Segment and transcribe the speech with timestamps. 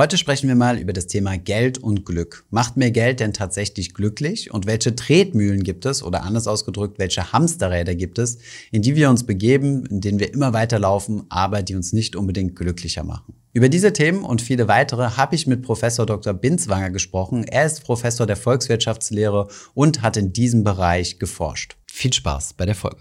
[0.00, 2.44] Heute sprechen wir mal über das Thema Geld und Glück.
[2.50, 4.54] Macht mehr Geld denn tatsächlich glücklich?
[4.54, 8.38] Und welche Tretmühlen gibt es, oder anders ausgedrückt, welche Hamsterräder gibt es,
[8.70, 12.54] in die wir uns begeben, in denen wir immer weiterlaufen, aber die uns nicht unbedingt
[12.54, 13.34] glücklicher machen?
[13.52, 16.32] Über diese Themen und viele weitere habe ich mit Professor Dr.
[16.32, 17.42] Binswanger gesprochen.
[17.42, 21.76] Er ist Professor der Volkswirtschaftslehre und hat in diesem Bereich geforscht.
[21.90, 23.00] Viel Spaß bei der Folge.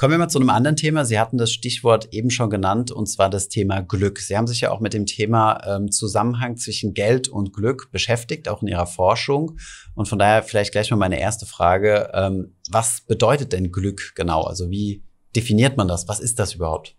[0.00, 1.04] Kommen wir mal zu einem anderen Thema.
[1.04, 4.18] Sie hatten das Stichwort eben schon genannt, und zwar das Thema Glück.
[4.18, 8.48] Sie haben sich ja auch mit dem Thema ähm, Zusammenhang zwischen Geld und Glück beschäftigt,
[8.48, 9.58] auch in Ihrer Forschung.
[9.94, 12.10] Und von daher vielleicht gleich mal meine erste Frage.
[12.14, 14.44] Ähm, was bedeutet denn Glück genau?
[14.44, 15.02] Also wie
[15.36, 16.08] definiert man das?
[16.08, 16.96] Was ist das überhaupt?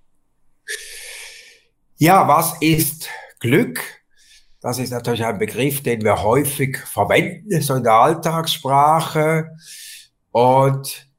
[1.98, 3.82] Ja, was ist Glück?
[4.60, 9.50] Das ist natürlich ein Begriff, den wir häufig verwenden, so in der Alltagssprache.
[10.30, 11.11] Und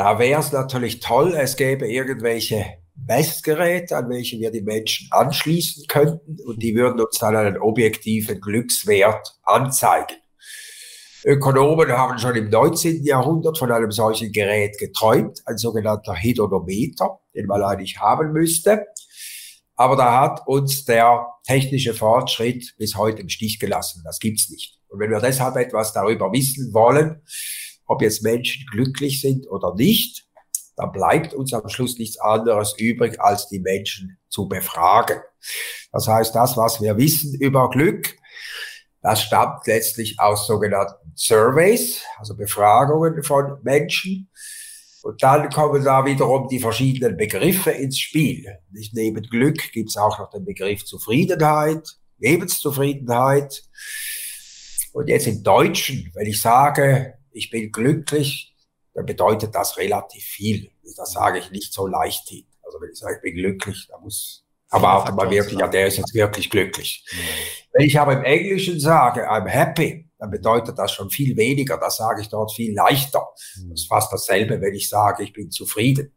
[0.00, 2.64] da wäre es natürlich toll, es gäbe irgendwelche
[3.06, 8.40] Messgeräte, an welche wir die Menschen anschließen könnten und die würden uns dann einen objektiven
[8.40, 10.16] Glückswert anzeigen.
[11.26, 13.04] Ökonomen haben schon im 19.
[13.04, 18.86] Jahrhundert von einem solchen Gerät geträumt, ein sogenannter Hedonometer, den man eigentlich haben müsste.
[19.76, 24.00] Aber da hat uns der technische Fortschritt bis heute im Stich gelassen.
[24.02, 24.78] Das gibt's nicht.
[24.88, 27.20] Und wenn wir deshalb etwas darüber wissen wollen,
[27.90, 30.24] ob jetzt Menschen glücklich sind oder nicht,
[30.76, 35.18] dann bleibt uns am Schluss nichts anderes übrig, als die Menschen zu befragen.
[35.90, 38.16] Das heißt, das, was wir wissen über Glück,
[39.02, 44.30] das stammt letztlich aus sogenannten Surveys, also Befragungen von Menschen.
[45.02, 48.56] Und dann kommen da wiederum die verschiedenen Begriffe ins Spiel.
[48.70, 53.64] Nicht neben Glück gibt es auch noch den Begriff Zufriedenheit, Lebenszufriedenheit.
[54.92, 58.54] Und jetzt im Deutschen, wenn ich sage, ich bin glücklich,
[58.94, 60.70] dann bedeutet das relativ viel.
[60.96, 62.46] Das sage ich nicht so leicht hin.
[62.62, 65.86] Also wenn ich sage, ich bin glücklich, dann muss, aber auch mal wirklich, ja, der
[65.86, 67.04] ist jetzt wirklich glücklich.
[67.10, 67.16] Mhm.
[67.72, 71.78] Wenn ich aber im Englischen sage, I'm happy, dann bedeutet das schon viel weniger.
[71.78, 73.26] Das sage ich dort viel leichter.
[73.56, 73.70] Mhm.
[73.70, 76.12] Das ist fast dasselbe, wenn ich sage, ich bin zufrieden.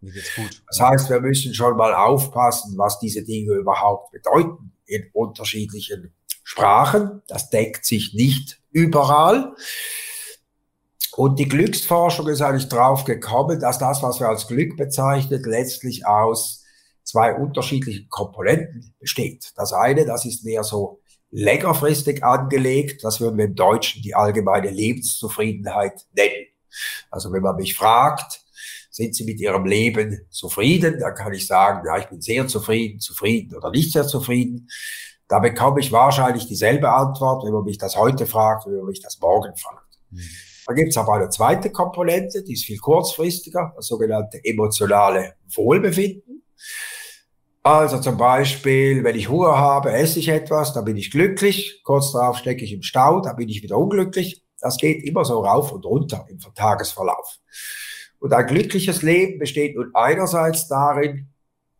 [0.68, 7.22] Das heißt, wir müssen schon mal aufpassen, was diese Dinge überhaupt bedeuten in unterschiedlichen Sprachen.
[7.28, 9.56] Das deckt sich nicht überall.
[11.16, 16.08] Und die Glücksforschung ist eigentlich drauf gekommen, dass das, was wir als Glück bezeichnet, letztlich
[16.08, 16.64] aus
[17.04, 19.52] zwei unterschiedlichen Komponenten besteht.
[19.56, 24.70] Das eine, das ist mehr so längerfristig angelegt, das würden wir im Deutschen die allgemeine
[24.70, 26.48] Lebenszufriedenheit nennen.
[27.12, 28.42] Also wenn man mich fragt,
[28.90, 31.00] sind Sie mit Ihrem Leben zufrieden?
[31.00, 34.70] Dann kann ich sagen, ja, ich bin sehr zufrieden, zufrieden oder nicht sehr zufrieden.
[35.28, 39.02] Da bekomme ich wahrscheinlich dieselbe Antwort, wenn man mich das heute fragt, wenn man mich
[39.02, 40.00] das morgen fragt.
[40.12, 40.22] Mhm.
[40.66, 46.44] Da gibt es aber eine zweite Komponente, die ist viel kurzfristiger, das sogenannte emotionale Wohlbefinden.
[47.64, 51.82] Also zum Beispiel, wenn ich Hunger habe, esse ich etwas, dann bin ich glücklich.
[51.84, 54.44] Kurz darauf stecke ich im Stau, dann bin ich wieder unglücklich.
[54.60, 57.40] Das geht immer so rauf und runter im Tagesverlauf.
[58.20, 61.30] Und ein glückliches Leben besteht nun einerseits darin,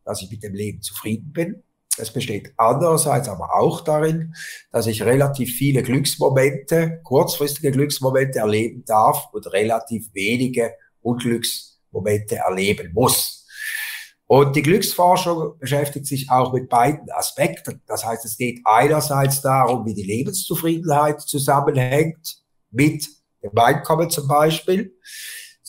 [0.06, 1.64] dass ich mit dem Leben zufrieden bin,
[1.98, 4.34] es besteht andererseits aber auch darin,
[4.72, 13.46] dass ich relativ viele Glücksmomente, kurzfristige Glücksmomente erleben darf und relativ wenige Unglücksmomente erleben muss.
[14.26, 17.82] Und die Glücksforschung beschäftigt sich auch mit beiden Aspekten.
[17.86, 22.38] Das heißt, es geht einerseits darum, wie die Lebenszufriedenheit zusammenhängt
[22.72, 23.08] mit
[23.44, 24.98] dem Einkommen zum Beispiel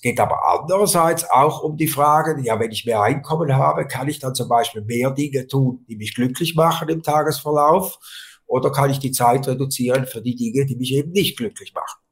[0.05, 4.19] geht aber andererseits auch um die Frage, ja, wenn ich mehr Einkommen habe, kann ich
[4.19, 7.99] dann zum Beispiel mehr Dinge tun, die mich glücklich machen im Tagesverlauf?
[8.45, 12.03] Oder kann ich die Zeit reduzieren für die Dinge, die mich eben nicht glücklich machen?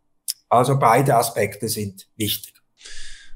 [0.49, 2.55] Also beide Aspekte sind wichtig.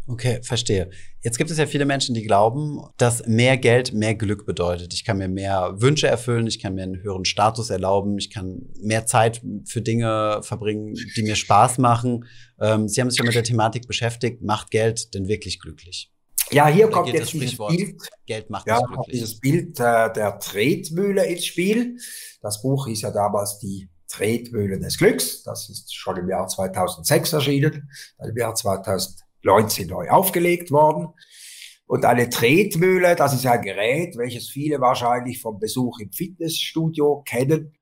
[0.08, 0.90] Okay, verstehe.
[1.22, 4.94] Jetzt gibt es ja viele Menschen, die glauben, dass mehr Geld mehr Glück bedeutet.
[4.94, 8.68] Ich kann mir mehr Wünsche erfüllen, ich kann mir einen höheren Status erlauben, ich kann
[8.80, 12.24] mehr Zeit für Dinge verbringen, die mir Spaß machen.
[12.60, 14.42] Ähm, Sie haben sich ja mit der Thematik beschäftigt.
[14.42, 16.12] Macht Geld denn wirklich glücklich?
[16.52, 17.96] Ja, hier kommt jetzt dieses Bild.
[18.26, 19.20] Geld macht ja, glücklich.
[19.20, 21.96] dieses Bild äh, der Tretmühle ins Spiel.
[22.40, 25.42] Das Buch hieß ja damals die Tretmühle des Glücks.
[25.42, 27.90] Das ist schon im Jahr 2006 erschienen,
[28.22, 31.08] im Jahr 2000 19 neu aufgelegt worden.
[31.86, 37.76] Und eine Tretmühle, das ist ein Gerät, welches viele wahrscheinlich vom Besuch im Fitnessstudio kennen,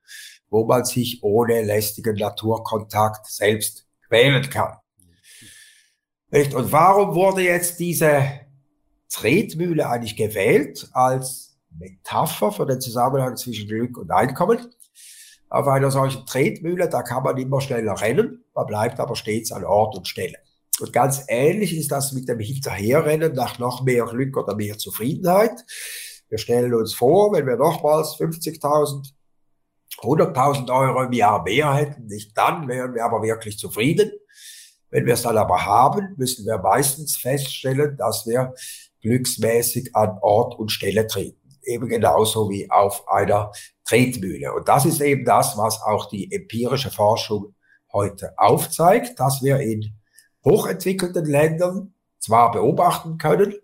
[0.50, 4.76] wo man sich ohne lästigen Naturkontakt selbst quälen kann.
[6.30, 8.40] Und warum wurde jetzt diese
[9.08, 14.58] Tretmühle eigentlich gewählt als Metapher für den Zusammenhang zwischen Glück und Einkommen?
[15.48, 19.64] Auf einer solchen Tretmühle, da kann man immer schneller rennen, man bleibt aber stets an
[19.64, 20.38] Ort und Stelle.
[20.80, 25.64] Und ganz ähnlich ist das mit dem Hinterherrennen nach noch mehr Glück oder mehr Zufriedenheit.
[26.28, 29.12] Wir stellen uns vor, wenn wir nochmals 50.000,
[29.98, 34.10] 100.000 Euro im Jahr mehr hätten, nicht dann wären wir aber wirklich zufrieden.
[34.90, 38.54] Wenn wir es dann aber haben, müssen wir meistens feststellen, dass wir
[39.02, 41.40] glücksmäßig an Ort und Stelle treten.
[41.62, 43.52] Eben genauso wie auf einer
[43.84, 44.52] Tretmühle.
[44.52, 47.54] Und das ist eben das, was auch die empirische Forschung
[47.92, 49.93] heute aufzeigt, dass wir in
[50.44, 53.54] hochentwickelten Ländern zwar beobachten können,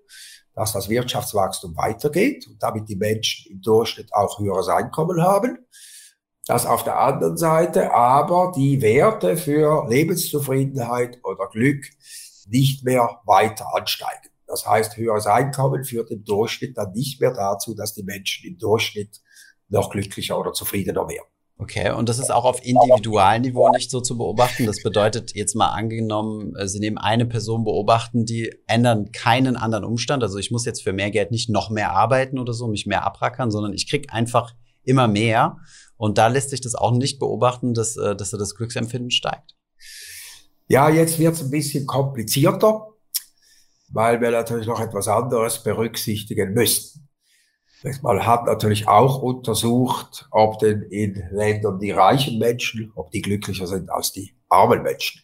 [0.55, 5.59] dass das Wirtschaftswachstum weitergeht und damit die Menschen im Durchschnitt auch höheres Einkommen haben,
[6.47, 11.85] dass auf der anderen Seite aber die Werte für Lebenszufriedenheit oder Glück
[12.49, 14.29] nicht mehr weiter ansteigen.
[14.47, 18.59] Das heißt, höheres Einkommen führt im Durchschnitt dann nicht mehr dazu, dass die Menschen im
[18.59, 19.21] Durchschnitt
[19.69, 21.29] noch glücklicher oder zufriedener werden.
[21.61, 24.65] Okay, und das ist auch auf Individualniveau nicht so zu beobachten.
[24.65, 29.85] Das bedeutet jetzt mal angenommen, äh, Sie nehmen eine Person beobachten, die ändern keinen anderen
[29.85, 30.23] Umstand.
[30.23, 33.05] Also ich muss jetzt für mehr Geld nicht noch mehr arbeiten oder so, mich mehr
[33.05, 34.55] abrackern, sondern ich krieg einfach
[34.85, 35.59] immer mehr.
[35.99, 39.55] Und da lässt sich das auch nicht beobachten, dass, äh, dass das Glücksempfinden steigt.
[40.67, 42.87] Ja, jetzt wird es ein bisschen komplizierter,
[43.91, 47.10] weil wir natürlich noch etwas anderes berücksichtigen müssen.
[48.03, 53.67] Man hat natürlich auch untersucht, ob denn in Ländern die reichen Menschen, ob die glücklicher
[53.67, 55.23] sind als die armen Menschen.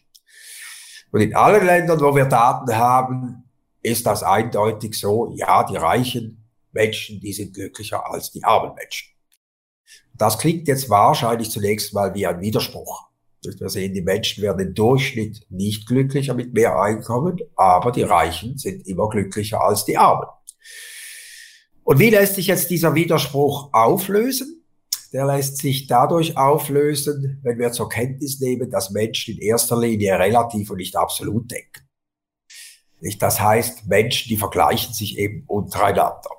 [1.11, 3.43] Und in allen Ländern, wo wir Daten haben,
[3.81, 9.09] ist das eindeutig so, ja, die reichen Menschen, die sind glücklicher als die armen Menschen.
[10.15, 13.07] Das klingt jetzt wahrscheinlich zunächst mal wie ein Widerspruch.
[13.43, 18.57] Wir sehen, die Menschen werden im Durchschnitt nicht glücklicher mit mehr Einkommen, aber die Reichen
[18.57, 20.27] sind immer glücklicher als die Armen.
[21.87, 24.61] Und wie lässt sich jetzt dieser Widerspruch auflösen?
[25.13, 30.19] Der lässt sich dadurch auflösen, wenn wir zur Kenntnis nehmen, dass Menschen in erster Linie
[30.19, 31.87] relativ und nicht absolut denken.
[33.19, 36.29] Das heißt, Menschen, die vergleichen sich eben untereinander.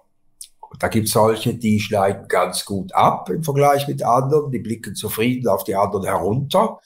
[0.68, 4.58] Und da gibt es solche, die schneiden ganz gut ab im Vergleich mit anderen, die
[4.58, 6.78] blicken zufrieden auf die anderen herunter.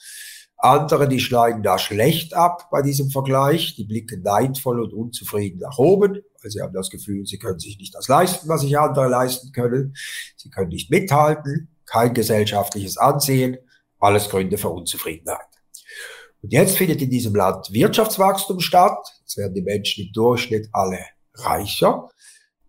[0.55, 5.77] Andere, die schneiden da schlecht ab bei diesem Vergleich, die blicken neidvoll und unzufrieden nach
[5.77, 9.51] oben, sie haben das Gefühl, sie können sich nicht das leisten, was sich andere leisten
[9.51, 9.95] können.
[10.35, 13.57] Sie können nicht mithalten, kein gesellschaftliches Ansehen,
[13.99, 15.39] alles Gründe für Unzufriedenheit.
[16.41, 18.97] Und jetzt findet in diesem Land Wirtschaftswachstum statt.
[19.21, 20.99] Jetzt werden die Menschen im Durchschnitt alle
[21.35, 22.09] reicher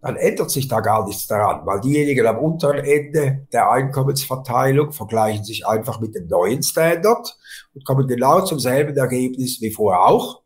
[0.05, 5.45] dann ändert sich da gar nichts daran, weil diejenigen am unteren Ende der Einkommensverteilung vergleichen
[5.45, 7.35] sich einfach mit dem neuen Standard
[7.73, 10.43] und kommen genau zum selben Ergebnis wie vorher auch.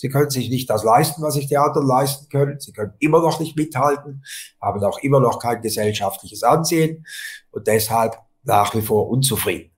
[0.00, 2.58] Sie können sich nicht das leisten, was sich die anderen leisten können.
[2.58, 4.24] Sie können immer noch nicht mithalten,
[4.58, 7.04] haben auch immer noch kein gesellschaftliches Ansehen
[7.50, 9.72] und deshalb nach wie vor unzufrieden.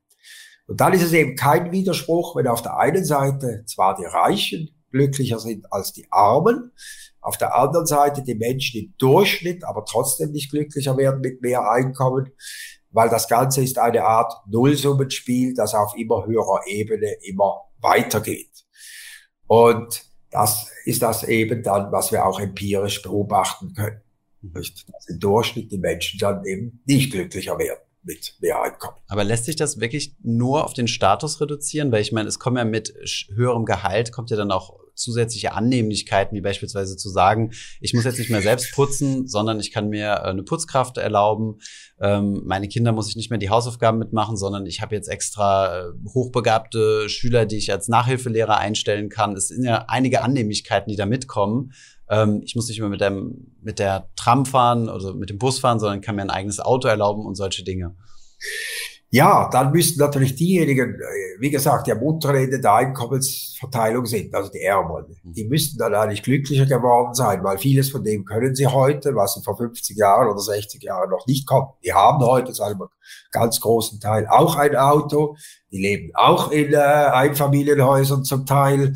[0.69, 4.70] Und dann ist es eben kein Widerspruch, wenn auf der einen Seite zwar die Reichen
[4.92, 6.70] glücklicher sind als die Armen,
[7.20, 11.68] auf der anderen Seite die Menschen im Durchschnitt aber trotzdem nicht glücklicher werden mit mehr
[11.68, 12.30] Einkommen,
[12.90, 18.52] weil das Ganze ist eine Art Nullsummenspiel, das auf immer höherer Ebene immer weitergeht.
[19.48, 24.00] Und das ist das eben dann, was wir auch empirisch beobachten können.
[24.40, 24.73] Dass
[25.08, 28.96] im Durchschnitt die Menschen dann eben nicht glücklicher werden mit mehr Einkommen.
[29.06, 31.93] Aber lässt sich das wirklich nur auf den Status reduzieren?
[31.93, 32.93] Weil ich meine, es kommen ja mit
[33.32, 38.18] höherem Gehalt, kommt ja dann auch zusätzliche Annehmlichkeiten, wie beispielsweise zu sagen, ich muss jetzt
[38.18, 41.58] nicht mehr selbst putzen, sondern ich kann mir äh, eine Putzkraft erlauben.
[42.00, 45.80] Ähm, meine Kinder muss ich nicht mehr die Hausaufgaben mitmachen, sondern ich habe jetzt extra
[45.80, 49.37] äh, hochbegabte Schüler, die ich als Nachhilfelehrer einstellen kann.
[49.37, 51.72] Es sind ja einige Annehmlichkeiten, die da mitkommen.
[52.08, 55.58] Ähm, ich muss nicht mehr mit, dem, mit der Tram fahren oder mit dem Bus
[55.58, 57.96] fahren, sondern kann mir ein eigenes Auto erlauben und solche Dinge.
[59.14, 64.35] Ja, dann müssten natürlich diejenigen, äh, wie gesagt, die am unteren Ende der Einkommensverteilung sind,
[64.35, 65.35] also die Ärmeren, mhm.
[65.35, 69.35] die müssten dann eigentlich glücklicher geworden sein, weil vieles von dem können sie heute, was
[69.35, 71.75] sie vor 50 Jahren oder 60 Jahren noch nicht konnten.
[71.85, 72.81] Die haben heute zu einem
[73.31, 75.37] ganz großen Teil auch ein Auto,
[75.71, 78.95] die leben auch in äh, Einfamilienhäusern zum Teil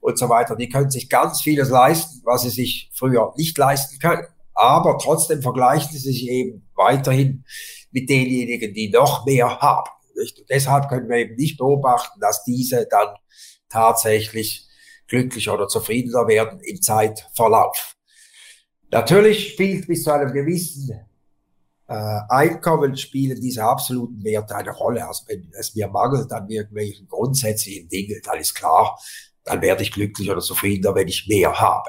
[0.00, 0.56] und so weiter.
[0.56, 4.28] Die können sich ganz vieles leisten, was sie sich früher nicht leisten können.
[4.54, 7.44] Aber trotzdem vergleichen sie sich eben weiterhin
[8.00, 9.90] mit denjenigen, die noch mehr haben.
[10.16, 10.38] Nicht?
[10.38, 13.14] Und deshalb können wir eben nicht beobachten, dass diese dann
[13.68, 14.66] tatsächlich
[15.06, 17.94] glücklicher oder zufriedener werden im Zeitverlauf.
[18.90, 21.08] Natürlich spielt bis zu einem gewissen
[21.88, 25.06] äh, Einkommen spielen diese absoluten Werte eine Rolle.
[25.06, 28.98] Also wenn es mir mangelt an irgendwelchen grundsätzlichen Dingen, dann ist klar,
[29.44, 31.88] dann werde ich glücklicher oder zufriedener, wenn ich mehr habe.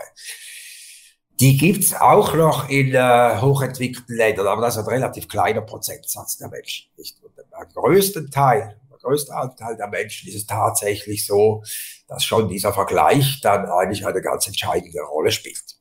[1.39, 6.37] Die gibt's auch noch in äh, hochentwickelten Ländern, aber das ist ein relativ kleiner Prozentsatz
[6.37, 6.89] der Menschen.
[6.97, 7.17] Nicht?
[7.23, 11.63] Und den größten Teil, der größte Anteil der Menschen ist es tatsächlich so,
[12.09, 15.77] dass schon dieser Vergleich dann eigentlich eine ganz entscheidende Rolle spielt.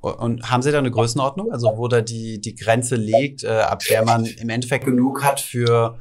[0.00, 3.82] Und haben Sie da eine Größenordnung, also wo da die, die Grenze liegt, äh, ab
[3.88, 5.98] der man im Endeffekt genug hat für,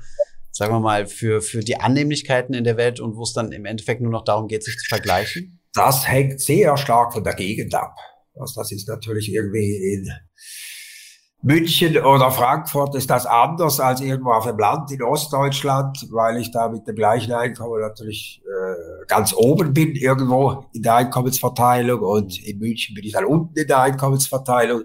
[0.52, 3.66] sagen wir mal, für, für die Annehmlichkeiten in der Welt und wo es dann im
[3.66, 5.63] Endeffekt nur noch darum geht, sich zu vergleichen?
[5.74, 7.96] Das hängt sehr stark von der Gegend ab.
[8.40, 10.10] Also das ist natürlich irgendwie in
[11.46, 16.52] München oder Frankfurt ist das anders als irgendwo auf dem Land in Ostdeutschland, weil ich
[16.52, 22.42] da mit dem gleichen Einkommen natürlich äh, ganz oben bin irgendwo in der Einkommensverteilung und
[22.48, 24.84] in München bin ich dann unten in der Einkommensverteilung.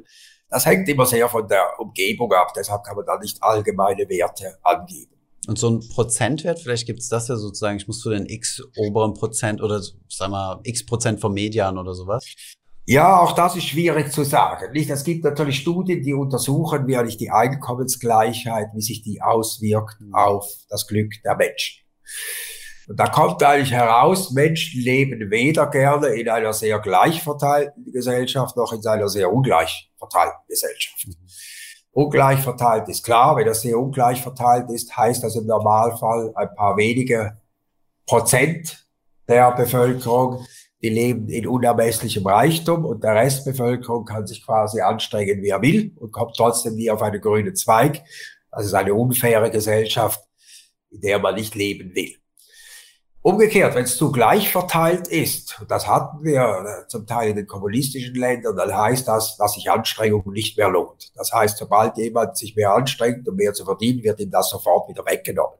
[0.50, 4.58] Das hängt immer sehr von der Umgebung ab, deshalb kann man da nicht allgemeine Werte
[4.64, 5.17] angeben.
[5.46, 8.62] Und so ein Prozentwert, vielleicht gibt es das ja sozusagen, ich muss zu den x
[8.76, 12.24] oberen Prozent oder sagen wir x Prozent vom Median oder sowas.
[12.84, 14.72] Ja, auch das ist schwierig zu sagen.
[14.72, 14.88] Nicht?
[14.88, 20.50] Es gibt natürlich Studien, die untersuchen, wie eigentlich die Einkommensgleichheit, wie sich die auswirkt auf
[20.70, 21.84] das Glück der Menschen.
[22.88, 28.56] Und da kommt eigentlich heraus, Menschen leben weder gerne in einer sehr gleich verteilten Gesellschaft
[28.56, 31.08] noch in einer sehr ungleich verteilten Gesellschaft.
[31.98, 36.54] Ungleich verteilt ist klar, wenn das sehr ungleich verteilt ist, heißt das im Normalfall ein
[36.54, 37.38] paar wenige
[38.06, 38.86] Prozent
[39.26, 40.46] der Bevölkerung
[40.80, 45.92] die leben in unermesslichem Reichtum und der Restbevölkerung kann sich quasi anstrengen, wie er will
[45.96, 48.04] und kommt trotzdem nie auf eine grüne Zweig.
[48.52, 50.22] Das ist eine unfaire Gesellschaft,
[50.90, 52.14] in der man nicht leben will.
[53.28, 57.46] Umgekehrt, wenn es zu gleich verteilt ist, das hatten wir äh, zum Teil in den
[57.46, 61.12] kommunistischen Ländern, dann heißt das, dass sich Anstrengung nicht mehr lohnt.
[61.14, 64.88] Das heißt, sobald jemand sich mehr anstrengt, um mehr zu verdienen, wird ihm das sofort
[64.88, 65.58] wieder weggenommen.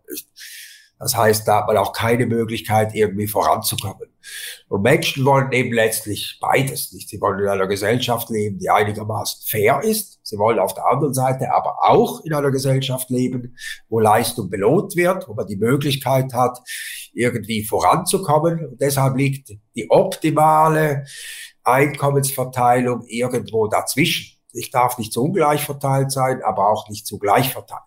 [0.99, 4.09] Das heißt, da hat man auch keine Möglichkeit, irgendwie voranzukommen.
[4.69, 7.09] Und Menschen wollen eben letztlich beides nicht.
[7.09, 10.19] Sie wollen in einer Gesellschaft leben, die einigermaßen fair ist.
[10.23, 13.57] Sie wollen auf der anderen Seite aber auch in einer Gesellschaft leben,
[13.89, 16.59] wo Leistung belohnt wird, wo man die Möglichkeit hat,
[17.15, 18.67] irgendwie voranzukommen.
[18.67, 21.05] Und deshalb liegt die optimale
[21.65, 24.37] Einkommensverteilung irgendwo dazwischen.
[24.53, 27.83] Ich darf nicht zu ungleich verteilt sein, aber auch nicht zu gleich verteilt.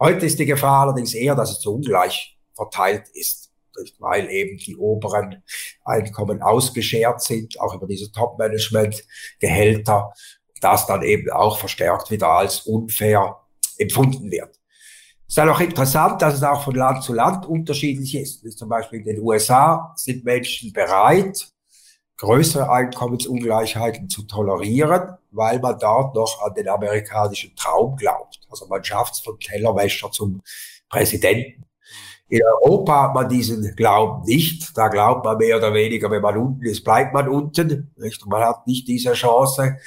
[0.00, 3.50] Heute ist die Gefahr allerdings eher, dass es zu ungleich verteilt ist,
[3.98, 5.42] weil eben die oberen
[5.84, 10.12] Einkommen ausgeschert sind, auch über diese Top-Management-Gehälter,
[10.60, 13.36] das dann eben auch verstärkt wieder als unfair
[13.76, 14.56] empfunden wird.
[15.26, 18.40] Es ist dann auch interessant, dass es auch von Land zu Land unterschiedlich ist.
[18.56, 21.52] Zum Beispiel in den USA sind Menschen bereit,
[22.18, 28.40] größere Einkommensungleichheiten zu tolerieren, weil man dort noch an den amerikanischen Traum glaubt.
[28.50, 30.42] Also man schafft es vom Tellerwäscher zum
[30.88, 31.64] Präsidenten.
[32.28, 34.76] In Europa hat man diesen Glauben nicht.
[34.76, 37.92] Da glaubt man mehr oder weniger, wenn man unten ist, bleibt man unten.
[37.96, 38.26] Nicht?
[38.26, 39.78] Man hat nicht diese Chance.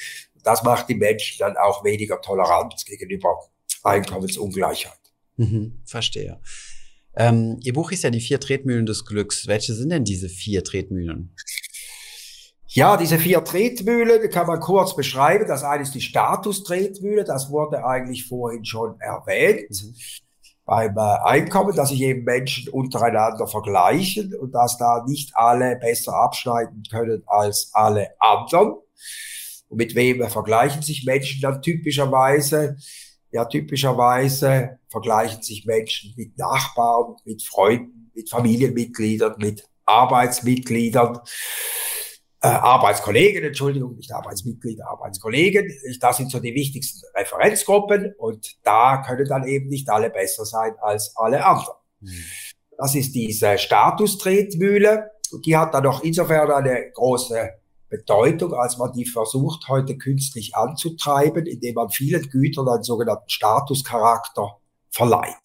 [0.43, 3.37] Das macht die Menschen dann auch weniger tolerant gegenüber
[3.83, 4.97] Einkommensungleichheit.
[5.37, 6.39] Mhm, verstehe.
[7.15, 9.45] Ähm, Ihr Buch ist ja die vier Tretmühlen des Glücks.
[9.47, 11.35] Welche sind denn diese vier Tretmühlen?
[12.73, 15.45] Ja, diese vier Tretmühlen kann man kurz beschreiben.
[15.45, 19.69] Das eine ist die Status-Tretmühle, das wurde eigentlich vorhin schon erwähnt.
[19.69, 19.93] Mhm.
[20.63, 26.13] Beim äh, Einkommen, dass sich eben Menschen untereinander vergleichen und dass da nicht alle besser
[26.13, 28.75] abschneiden können als alle anderen.
[29.67, 32.77] Und mit wem vergleichen sich Menschen dann typischerweise?
[33.31, 41.19] Ja, typischerweise vergleichen sich Menschen mit Nachbarn, mit Freunden, mit Familienmitgliedern, mit Arbeitsmitgliedern
[42.43, 45.71] äh, Arbeitskollegen, Entschuldigung, nicht Arbeitsmitglieder, Arbeitskollegen.
[45.99, 50.73] Das sind so die wichtigsten Referenzgruppen und da können dann eben nicht alle besser sein
[50.81, 51.75] als alle anderen.
[51.99, 52.23] Mhm.
[52.77, 57.51] Das ist diese Statustretmühle und die hat dann noch insofern eine große
[57.89, 64.57] Bedeutung, als man die versucht heute künstlich anzutreiben, indem man vielen Gütern einen sogenannten Statuscharakter
[64.89, 65.35] verleiht.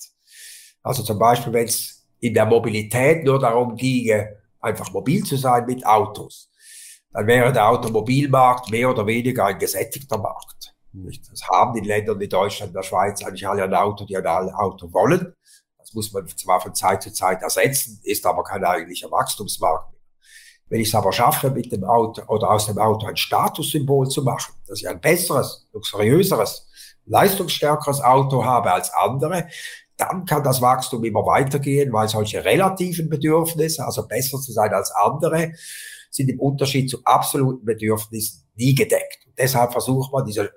[0.82, 5.66] Also zum Beispiel, wenn es in der Mobilität nur darum ginge, einfach mobil zu sein
[5.66, 6.48] mit Autos
[7.16, 10.74] dann wäre der Automobilmarkt mehr oder weniger ein gesättigter Markt.
[10.92, 14.26] Das haben in Ländern wie Deutschland und der Schweiz eigentlich alle ein Auto, die ein
[14.26, 15.34] Auto wollen.
[15.78, 20.00] Das muss man zwar von Zeit zu Zeit ersetzen, ist aber kein eigentlicher Wachstumsmarkt mehr.
[20.68, 24.22] Wenn ich es aber schaffe, mit dem Auto oder aus dem Auto ein Statussymbol zu
[24.22, 26.68] machen, dass ich ein besseres, luxuriöseres,
[27.06, 29.48] leistungsstärkeres Auto habe als andere,
[29.96, 34.90] dann kann das Wachstum immer weitergehen, weil solche relativen Bedürfnisse, also besser zu sein als
[34.90, 35.52] andere,
[36.16, 39.24] sind im Unterschied zu absoluten Bedürfnissen nie gedeckt.
[39.26, 40.50] Und deshalb versucht man diese,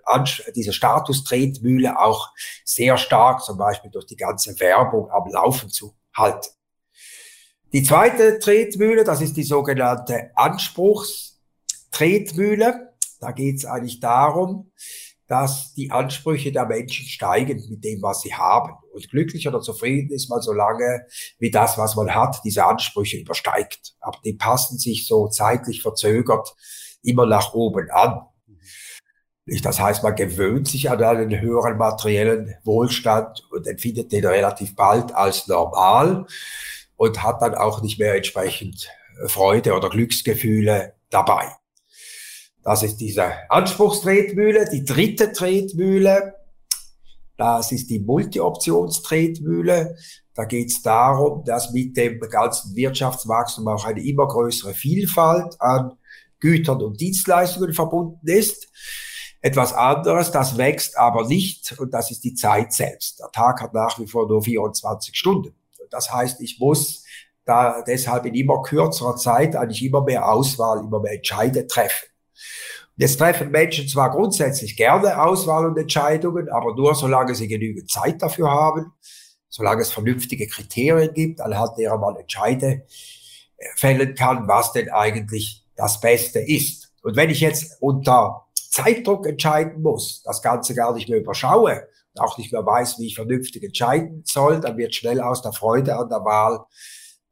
[0.56, 2.30] diese Status-Tretmühle auch
[2.64, 6.48] sehr stark, zum Beispiel durch die ganze Werbung am Laufen zu halten.
[7.74, 12.94] Die zweite Tretmühle, das ist die sogenannte Anspruchstretmühle.
[13.20, 14.72] Da geht es eigentlich darum,
[15.30, 18.74] dass die Ansprüche der Menschen steigen mit dem, was sie haben.
[18.92, 21.06] Und glücklich oder zufrieden ist man so lange,
[21.38, 23.96] wie das, was man hat, diese Ansprüche übersteigt.
[24.02, 26.56] Aber die passen sich so zeitlich verzögert
[27.04, 28.22] immer nach oben an.
[29.62, 35.14] Das heißt, man gewöhnt sich an einen höheren materiellen Wohlstand und empfindet den relativ bald
[35.14, 36.26] als normal
[36.98, 38.90] und hat dann auch nicht mehr entsprechend
[39.28, 41.59] Freude oder Glücksgefühle dabei.
[42.64, 44.70] Das ist diese Anspruchstretmühle.
[44.70, 46.36] Die dritte Tretmühle,
[47.38, 49.96] das ist die Multi-Options-Tretmühle.
[50.34, 55.98] Da geht es darum, dass mit dem ganzen Wirtschaftswachstum auch eine immer größere Vielfalt an
[56.40, 58.68] Gütern und Dienstleistungen verbunden ist.
[59.42, 63.20] Etwas anderes, das wächst aber nicht und das ist die Zeit selbst.
[63.20, 65.56] Der Tag hat nach wie vor nur 24 Stunden.
[65.90, 67.06] Das heißt, ich muss
[67.46, 72.09] da deshalb in immer kürzerer Zeit eigentlich immer mehr Auswahl, immer mehr Entscheide treffen.
[72.96, 78.22] Jetzt treffen Menschen zwar grundsätzlich gerne Auswahl und Entscheidungen, aber nur solange sie genügend Zeit
[78.22, 78.92] dafür haben,
[79.48, 82.86] solange es vernünftige Kriterien gibt, anhand derer man Entscheide
[83.76, 86.92] fällen kann, was denn eigentlich das Beste ist.
[87.02, 92.38] Und wenn ich jetzt unter Zeitdruck entscheiden muss, das Ganze gar nicht mehr überschaue, auch
[92.38, 96.10] nicht mehr weiß, wie ich vernünftig entscheiden soll, dann wird schnell aus der Freude an
[96.10, 96.66] der Wahl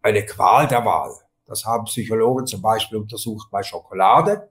[0.02, 1.12] eine Qual der Wahl.
[1.46, 4.50] Das haben Psychologen zum Beispiel untersucht bei Schokolade.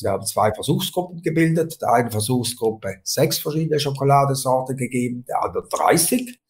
[0.00, 1.80] Sie haben zwei Versuchsgruppen gebildet.
[1.82, 6.40] Der eine Versuchsgruppe sechs verschiedene Schokoladensorten gegeben, der andere 30.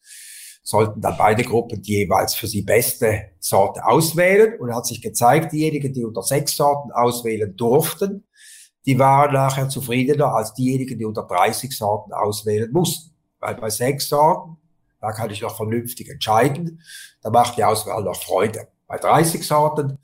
[0.63, 5.51] Sollten dann beide Gruppen die jeweils für sie beste Sorte auswählen und hat sich gezeigt,
[5.51, 8.25] diejenigen, die unter sechs Sorten auswählen durften,
[8.85, 13.13] die waren nachher zufriedener als diejenigen, die unter 30 Sorten auswählen mussten.
[13.39, 14.57] Weil bei sechs Sorten,
[15.01, 16.81] da kann ich noch vernünftig entscheiden,
[17.21, 18.69] da macht die Auswahl noch Freude.
[18.87, 19.97] Bei 30 Sorten,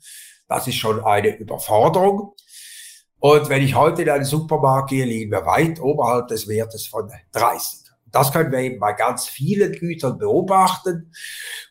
[0.48, 2.34] das ist schon eine Überforderung.
[3.20, 7.10] Und wenn ich heute in einen Supermarkt gehe, liegen wir weit oberhalb des Wertes von
[7.32, 7.88] 30.
[8.10, 11.12] Das können wir eben bei ganz vielen Gütern beobachten.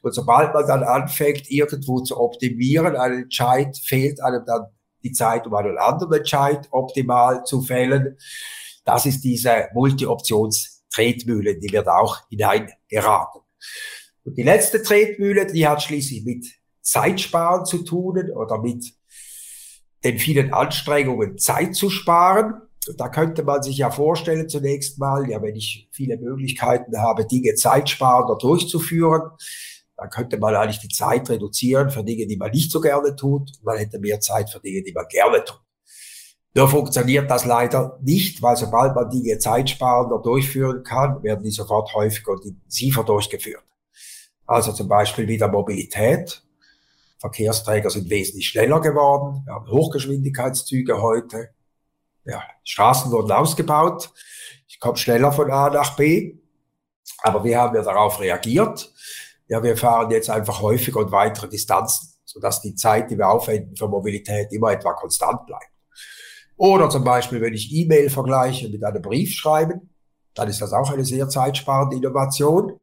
[0.01, 4.67] Und sobald man dann anfängt, irgendwo zu optimieren, einen Entscheid, fehlt einem dann
[5.03, 8.17] die Zeit, um einen anderen Entscheid optimal zu fällen.
[8.83, 13.41] Das ist diese Multi-Options-Tretmühle, die wird auch hineingeraten.
[14.23, 16.45] Und die letzte Tretmühle, die hat schließlich mit
[16.81, 18.96] Zeitsparen zu tun oder mit
[20.03, 22.61] den vielen Anstrengungen Zeit zu sparen.
[22.97, 27.55] Da könnte man sich ja vorstellen zunächst mal, ja, wenn ich viele Möglichkeiten habe, Dinge
[27.55, 29.31] zeitsparender durchzuführen,
[29.97, 33.51] dann könnte man eigentlich die Zeit reduzieren für Dinge, die man nicht so gerne tut.
[33.63, 35.59] Man hätte mehr Zeit für Dinge, die man gerne tut.
[36.53, 41.93] Nur funktioniert das leider nicht, weil sobald man Dinge zeitsparender durchführen kann, werden die sofort
[41.93, 43.63] häufiger und intensiver durchgeführt.
[44.47, 46.43] Also zum Beispiel wieder Mobilität.
[47.19, 49.43] Verkehrsträger sind wesentlich schneller geworden.
[49.45, 51.49] Wir haben Hochgeschwindigkeitszüge heute.
[52.25, 54.11] Ja, Straßen wurden ausgebaut.
[54.67, 56.37] Ich komme schneller von A nach B.
[57.23, 58.93] Aber wie haben wir darauf reagiert?
[59.47, 63.75] Ja, wir fahren jetzt einfach häufiger und weitere Distanzen, sodass die Zeit, die wir aufwenden
[63.75, 65.71] für Mobilität, immer etwa konstant bleibt.
[66.57, 69.93] Oder zum Beispiel, wenn ich E-Mail vergleiche mit einem Brief schreiben,
[70.33, 72.79] dann ist das auch eine sehr zeitsparende Innovation.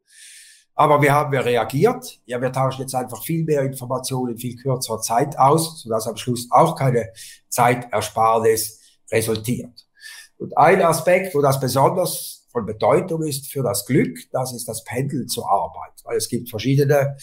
[0.75, 2.19] Aber wir haben wir reagiert.
[2.25, 6.17] Ja, wir tauschen jetzt einfach viel mehr Informationen in viel kürzerer Zeit aus, sodass am
[6.17, 7.11] Schluss auch keine
[7.47, 9.87] Zeitersparnis resultiert.
[10.37, 14.83] Und ein Aspekt, wo das besonders von Bedeutung ist für das Glück, das ist das
[14.83, 15.93] Pendeln zur Arbeit.
[16.03, 17.15] Weil es gibt verschiedene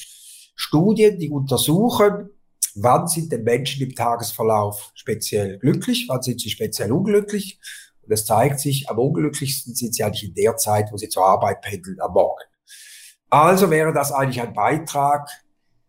[0.54, 2.30] Studien, die untersuchen,
[2.74, 7.60] wann sind denn Menschen im Tagesverlauf speziell glücklich, wann sind sie speziell unglücklich.
[8.00, 11.24] Und es zeigt sich, am unglücklichsten sind sie eigentlich in der Zeit, wo sie zur
[11.24, 12.44] Arbeit pendeln, am Morgen.
[13.32, 15.26] Also wäre das eigentlich ein Beitrag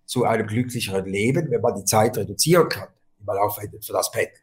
[0.05, 2.87] zu einem glücklicheren Leben, wenn man die Zeit reduzieren kann,
[3.19, 4.39] die man aufwendet für das Pendeln.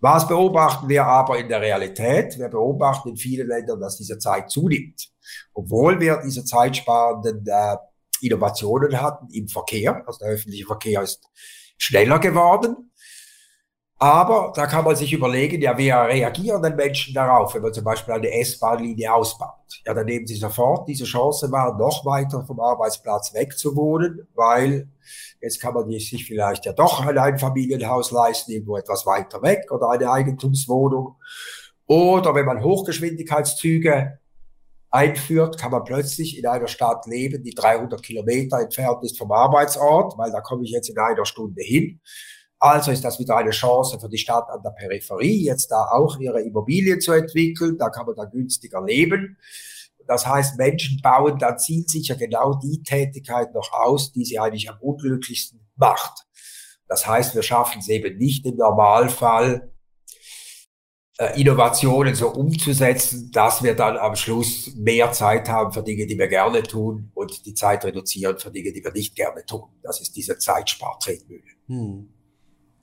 [0.00, 2.36] Was beobachten wir aber in der Realität?
[2.36, 5.12] Wir beobachten in vielen Ländern, dass diese Zeit zunimmt.
[5.54, 7.76] Obwohl wir diese zeitsparenden äh,
[8.20, 11.22] Innovationen hatten im Verkehr, also der öffentliche Verkehr ist
[11.76, 12.90] schneller geworden,
[14.00, 17.82] aber da kann man sich überlegen, ja, wie reagieren denn Menschen darauf, wenn man zum
[17.82, 19.82] Beispiel eine S-Bahn-Linie ausbaut?
[19.84, 24.88] Ja, dann nehmen sie sofort diese Chance wahr, noch weiter vom Arbeitsplatz wegzuwohnen, weil
[25.40, 29.90] jetzt kann man sich vielleicht ja doch ein Einfamilienhaus leisten, irgendwo etwas weiter weg oder
[29.90, 31.16] eine Eigentumswohnung.
[31.86, 34.20] Oder wenn man Hochgeschwindigkeitszüge
[34.90, 40.16] einführt, kann man plötzlich in einer Stadt leben, die 300 Kilometer entfernt ist vom Arbeitsort,
[40.18, 42.00] weil da komme ich jetzt in einer Stunde hin.
[42.60, 46.18] Also ist das wieder eine Chance für die Stadt an der Peripherie, jetzt da auch
[46.18, 47.78] ihre Immobilien zu entwickeln.
[47.78, 49.38] Da kann man dann günstiger leben.
[50.06, 54.78] Das heißt, Menschen bauen dann zielsicher genau die Tätigkeit noch aus, die sie eigentlich am
[54.80, 56.24] unglücklichsten macht.
[56.88, 59.70] Das heißt, wir schaffen es eben nicht im Normalfall,
[61.18, 66.18] äh, Innovationen so umzusetzen, dass wir dann am Schluss mehr Zeit haben für Dinge, die
[66.18, 69.68] wir gerne tun und die Zeit reduzieren für Dinge, die wir nicht gerne tun.
[69.82, 71.42] Das ist diese Zeitspartretmühle.
[71.66, 72.08] Hm.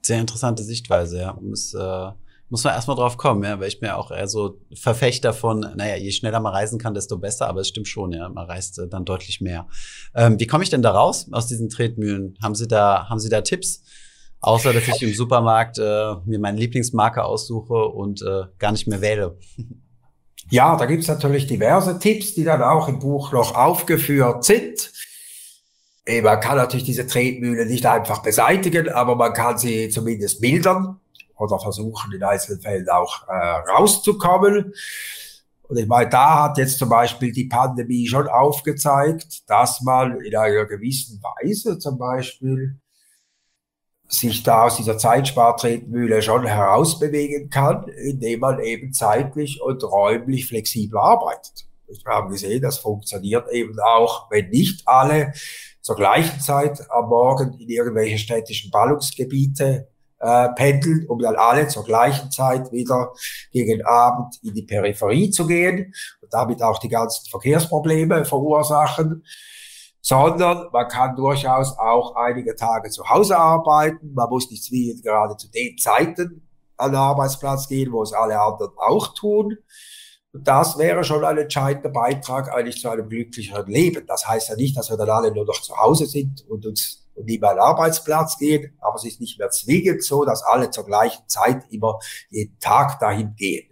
[0.06, 1.36] Sehr interessante Sichtweise, ja.
[1.40, 2.10] Muss, äh,
[2.48, 5.96] muss man erstmal drauf kommen, ja, weil ich mir auch eher so Verfechter von, naja,
[5.96, 8.86] je schneller man reisen kann, desto besser, aber es stimmt schon, ja, man reist äh,
[8.86, 9.66] dann deutlich mehr.
[10.14, 12.38] Ähm, wie komme ich denn da raus aus diesen Tretmühlen?
[12.40, 13.82] Haben Sie da, haben Sie da Tipps?
[14.40, 19.00] Außer dass ich im Supermarkt äh, mir meine Lieblingsmarke aussuche und äh, gar nicht mehr
[19.00, 19.36] wähle.
[20.50, 24.92] Ja, da gibt's natürlich diverse Tipps, die dann auch im Buch noch aufgeführt sind.
[26.22, 31.00] Man kann natürlich diese Tretmühle nicht einfach beseitigen, aber man kann sie zumindest mildern
[31.36, 34.72] oder versuchen, in einzelnen Fällen auch äh, rauszukommen.
[35.68, 40.36] Und ich meine, da hat jetzt zum Beispiel die Pandemie schon aufgezeigt, dass man in
[40.36, 42.78] einer gewissen Weise zum Beispiel
[44.08, 50.98] sich da aus dieser Zeitspartretmühle schon herausbewegen kann, indem man eben zeitlich und räumlich flexibel
[50.98, 51.66] arbeitet.
[51.88, 55.32] Wir haben gesehen, das funktioniert eben auch, wenn nicht alle
[55.86, 59.86] zur gleichen Zeit am Morgen in irgendwelche städtischen Ballungsgebiete
[60.18, 63.12] äh, pendeln, um dann alle zur gleichen Zeit wieder
[63.52, 69.22] gegen Abend in die Peripherie zu gehen und damit auch die ganzen Verkehrsprobleme verursachen
[70.00, 74.14] sondern man kann durchaus auch einige Tage zu Hause arbeiten.
[74.14, 78.40] Man muss nicht zwingend gerade zu den Zeiten an den Arbeitsplatz gehen, wo es alle
[78.40, 79.56] anderen auch tun.
[80.42, 84.06] Das wäre schon ein entscheidender Beitrag eigentlich zu einem glücklicheren Leben.
[84.06, 87.06] Das heißt ja nicht, dass wir dann alle nur noch zu Hause sind und uns
[87.16, 90.84] und nie an Arbeitsplatz gehen, aber es ist nicht mehr zwingend so, dass alle zur
[90.84, 91.98] gleichen Zeit immer
[92.30, 93.68] jeden Tag dahin gehen.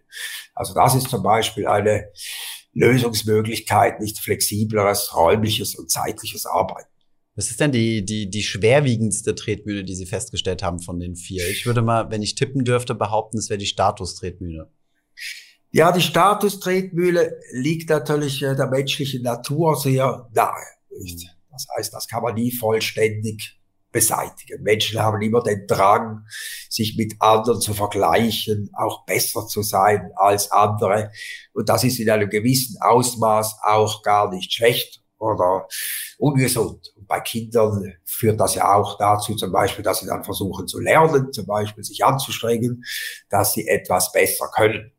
[0.55, 2.09] Also das ist zum Beispiel eine
[2.72, 6.88] Lösungsmöglichkeit, nicht flexibleres, räumliches und zeitliches Arbeiten.
[7.37, 11.48] Was ist denn die, die, die schwerwiegendste Tretmühle, die Sie festgestellt haben von den vier?
[11.48, 14.70] Ich würde mal, wenn ich tippen dürfte, behaupten, es wäre die Status-Tretmühle.
[15.74, 20.64] Ja, die Status-Tretmühle liegt natürlich äh, der menschlichen Natur sehr nahe.
[21.00, 21.26] Nicht?
[21.50, 23.60] Das heißt, das kann man nie vollständig
[23.90, 24.62] beseitigen.
[24.62, 26.26] Menschen haben immer den Drang,
[26.70, 31.10] sich mit anderen zu vergleichen, auch besser zu sein als andere.
[31.54, 35.66] Und das ist in einem gewissen Ausmaß auch gar nicht schlecht oder
[36.18, 36.94] ungesund.
[36.94, 40.78] Und bei Kindern führt das ja auch dazu, zum Beispiel, dass sie dann versuchen zu
[40.78, 42.84] lernen, zum Beispiel sich anzustrengen,
[43.28, 44.92] dass sie etwas besser können.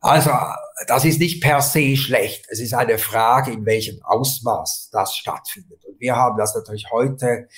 [0.00, 0.30] Also,
[0.86, 2.46] das ist nicht per se schlecht.
[2.48, 5.84] Es ist eine Frage, in welchem Ausmaß das stattfindet.
[5.84, 7.48] Und wir haben das natürlich heute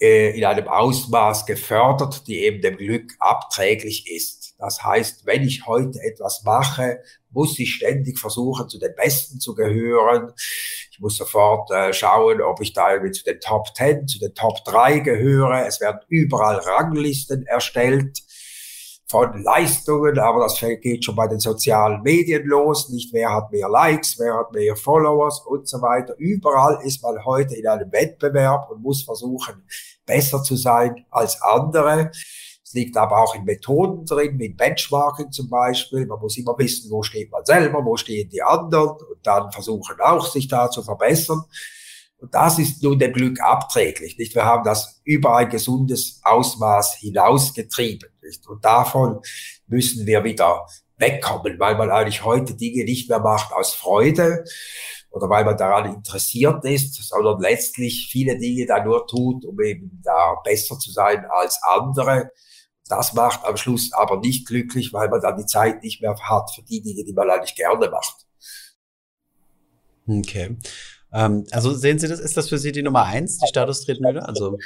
[0.00, 4.54] äh, in einem Ausmaß gefördert, die eben dem Glück abträglich ist.
[4.58, 9.54] Das heißt, wenn ich heute etwas mache, muss ich ständig versuchen, zu den Besten zu
[9.54, 10.32] gehören.
[10.90, 14.34] Ich muss sofort äh, schauen, ob ich da irgendwie zu den Top 10, zu den
[14.34, 15.66] Top 3 gehöre.
[15.66, 18.22] Es werden überall Ranglisten erstellt
[19.10, 23.68] von Leistungen, aber das geht schon bei den sozialen Medien los, nicht wer hat mehr
[23.68, 26.14] Likes, wer hat mehr Followers und so weiter.
[26.18, 29.62] Überall ist man heute in einem Wettbewerb und muss versuchen,
[30.04, 32.10] besser zu sein als andere.
[32.62, 36.04] Es liegt aber auch in Methoden drin, mit Benchmarking zum Beispiel.
[36.04, 39.96] Man muss immer wissen, wo steht man selber, wo stehen die anderen und dann versuchen
[40.02, 41.44] auch, sich da zu verbessern.
[42.18, 44.18] Und das ist nun dem Glück abträglich.
[44.18, 44.34] Nicht?
[44.34, 48.10] Wir haben das über ein gesundes Ausmaß hinausgetrieben.
[48.22, 48.46] Nicht?
[48.48, 49.20] Und davon
[49.66, 54.44] müssen wir wieder wegkommen, weil man eigentlich heute Dinge nicht mehr macht aus Freude
[55.10, 60.02] oder weil man daran interessiert ist, sondern letztlich viele Dinge da nur tut, um eben
[60.04, 62.32] da besser zu sein als andere.
[62.88, 66.50] Das macht am Schluss aber nicht glücklich, weil man dann die Zeit nicht mehr hat
[66.52, 68.26] für die Dinge, die man eigentlich gerne macht.
[70.06, 70.56] Okay.
[71.12, 74.26] Ähm, also sehen Sie das, ist das für Sie die Nummer eins, die Status-Tretmühle?
[74.26, 74.58] Also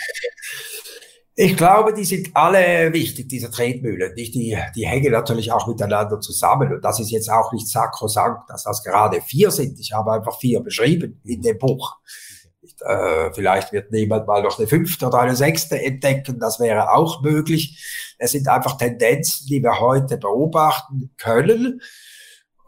[1.34, 4.14] ich glaube, die sind alle wichtig, diese Tretmühlen.
[4.14, 6.74] Die, die, die hängen natürlich auch miteinander zusammen.
[6.74, 9.80] Und das ist jetzt auch nicht sakrosankt, dass das gerade vier sind.
[9.80, 11.96] Ich habe einfach vier beschrieben in dem Buch.
[12.84, 16.38] Äh, vielleicht wird niemand mal noch eine fünfte oder eine sechste entdecken.
[16.38, 17.82] Das wäre auch möglich.
[18.18, 21.80] Es sind einfach Tendenzen, die wir heute beobachten können.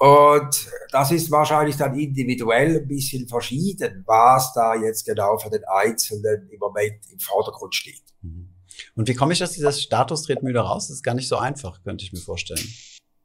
[0.05, 5.64] Und das ist wahrscheinlich dann individuell ein bisschen verschieden, was da jetzt genau für den
[5.64, 8.03] Einzelnen im Moment im Vordergrund steht.
[8.21, 8.51] Mhm.
[8.97, 10.88] Und wie komme ich aus dieser Status-Tretmühle raus?
[10.88, 12.69] Das ist gar nicht so einfach, könnte ich mir vorstellen.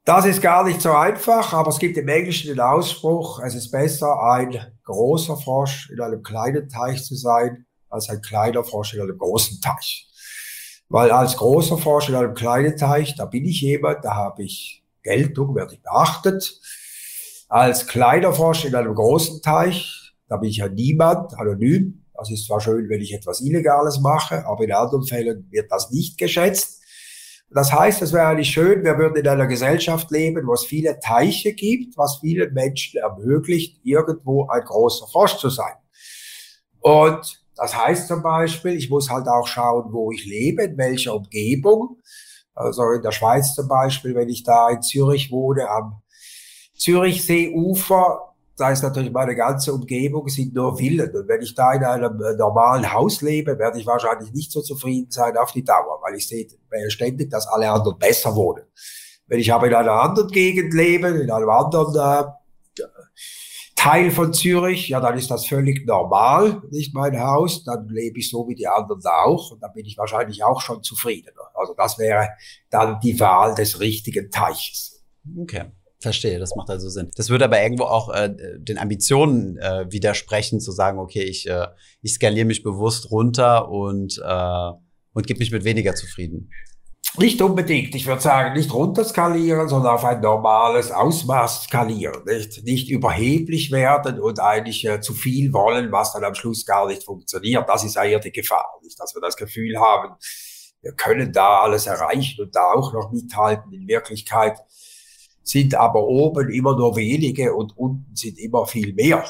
[0.05, 3.71] Das ist gar nicht so einfach, aber es gibt im Englischen den Ausspruch, es ist
[3.71, 9.01] besser, ein großer Frosch in einem kleinen Teich zu sein, als ein kleiner Frosch in
[9.01, 10.07] einem großen Teich.
[10.87, 14.78] Weil als großer Frosch in einem kleinen Teich, da bin ich jemand, da habe ich
[15.03, 16.59] Geltung werde ich beachtet.
[17.47, 22.05] Als kleiner Frosch in einem großen Teich, da bin ich ja niemand, anonym.
[22.13, 25.89] Das ist zwar schön, wenn ich etwas Illegales mache, aber in anderen Fällen wird das
[25.89, 26.79] nicht geschätzt.
[27.51, 30.99] Das heißt, es wäre eigentlich schön, wir würden in einer Gesellschaft leben, wo es viele
[30.99, 35.73] Teiche gibt, was vielen Menschen ermöglicht, irgendwo ein großer Frosch zu sein.
[36.79, 41.15] Und das heißt zum Beispiel, ich muss halt auch schauen, wo ich lebe, in welcher
[41.15, 41.97] Umgebung.
[42.59, 46.01] Also in der Schweiz zum Beispiel, wenn ich da in Zürich wohne, am
[46.75, 51.15] Zürichseeufer, da ist natürlich meine ganze Umgebung sind nur Villen.
[51.15, 54.61] Und wenn ich da in einem äh, normalen Haus lebe, werde ich wahrscheinlich nicht so
[54.61, 56.47] zufrieden sein auf die Dauer, weil ich sehe
[56.89, 58.65] ständig, dass alle anderen besser wohnen.
[59.27, 62.29] Wenn ich aber in einer anderen Gegend lebe, in einem anderen äh,
[63.79, 67.63] Teil von Zürich, ja, dann ist das völlig normal, nicht mein Haus.
[67.63, 70.83] Dann lebe ich so wie die anderen auch und dann bin ich wahrscheinlich auch schon
[70.83, 71.49] zufriedener.
[71.53, 72.27] Also das wäre
[72.69, 75.01] dann die Wahl des richtigen Teiches.
[75.37, 75.71] Okay.
[76.01, 77.09] Verstehe, das macht also Sinn.
[77.15, 81.67] Das würde aber irgendwo auch äh, den Ambitionen äh, widersprechen, zu sagen, okay, ich, äh,
[82.01, 84.71] ich skaliere mich bewusst runter und, äh,
[85.13, 86.51] und gebe mich mit weniger zufrieden.
[87.17, 87.95] Nicht unbedingt.
[87.95, 92.23] Ich würde sagen, nicht runterskalieren, sondern auf ein normales Ausmaß skalieren.
[92.25, 96.87] Nicht, nicht überheblich werden und eigentlich äh, zu viel wollen, was dann am Schluss gar
[96.87, 97.67] nicht funktioniert.
[97.67, 98.79] Das ist eher die Gefahr.
[98.83, 100.15] Nicht, dass wir das Gefühl haben,
[100.81, 103.73] wir können da alles erreichen und da auch noch mithalten.
[103.73, 104.57] In Wirklichkeit
[105.43, 109.25] sind aber oben immer nur wenige und unten sind immer viel mehr.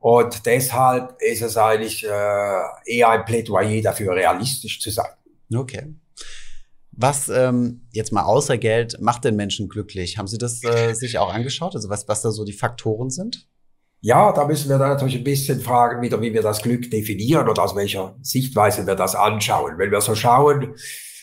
[0.00, 5.12] Und deshalb ist es eigentlich äh, eher ein Plädoyer dafür, realistisch zu sein.
[5.54, 5.94] Okay.
[7.02, 10.18] Was ähm, jetzt mal außer Geld macht den Menschen glücklich?
[10.18, 11.74] Haben Sie das äh, sich auch angeschaut?
[11.74, 13.48] Also was, was da so die Faktoren sind?
[14.02, 17.48] Ja, da müssen wir dann natürlich ein bisschen fragen, wieder, wie wir das Glück definieren
[17.48, 19.78] oder aus welcher Sichtweise wir das anschauen.
[19.78, 20.74] Wenn wir so schauen,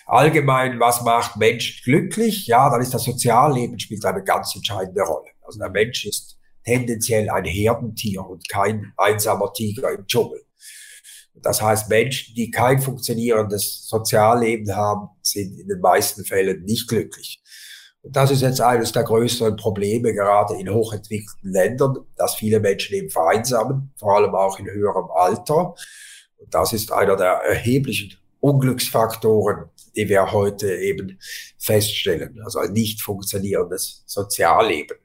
[0.07, 2.47] allgemein, was macht Mensch glücklich?
[2.47, 5.29] Ja, dann ist das Sozialleben spielt eine ganz entscheidende Rolle.
[5.45, 10.41] Also der Mensch ist tendenziell ein Herdentier und kein einsamer Tiger im Dschungel.
[11.41, 17.41] Das heißt, Menschen, die kein funktionierendes Sozialleben haben, sind in den meisten Fällen nicht glücklich.
[18.01, 22.95] Und das ist jetzt eines der größeren Probleme, gerade in hochentwickelten Ländern, dass viele Menschen
[22.95, 25.75] eben vereinsamen, vor allem auch in höherem Alter.
[26.37, 31.19] Und das ist einer der erheblichen Unglücksfaktoren, die wir heute eben
[31.57, 32.39] feststellen.
[32.43, 34.97] Also ein nicht funktionierendes Sozialleben.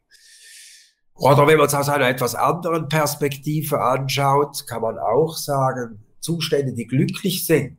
[1.15, 6.73] Oder wenn man es aus einer etwas anderen Perspektive anschaut, kann man auch sagen, Zustände,
[6.73, 7.79] die glücklich sind,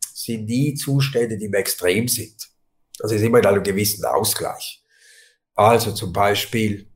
[0.00, 2.48] sind die Zustände, die im Extrem sind.
[2.98, 4.82] Das ist immer in einem gewissen Ausgleich.
[5.54, 6.88] Also zum Beispiel,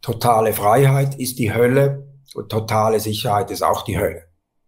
[0.00, 4.24] totale Freiheit ist die Hölle und totale Sicherheit ist auch die Hölle.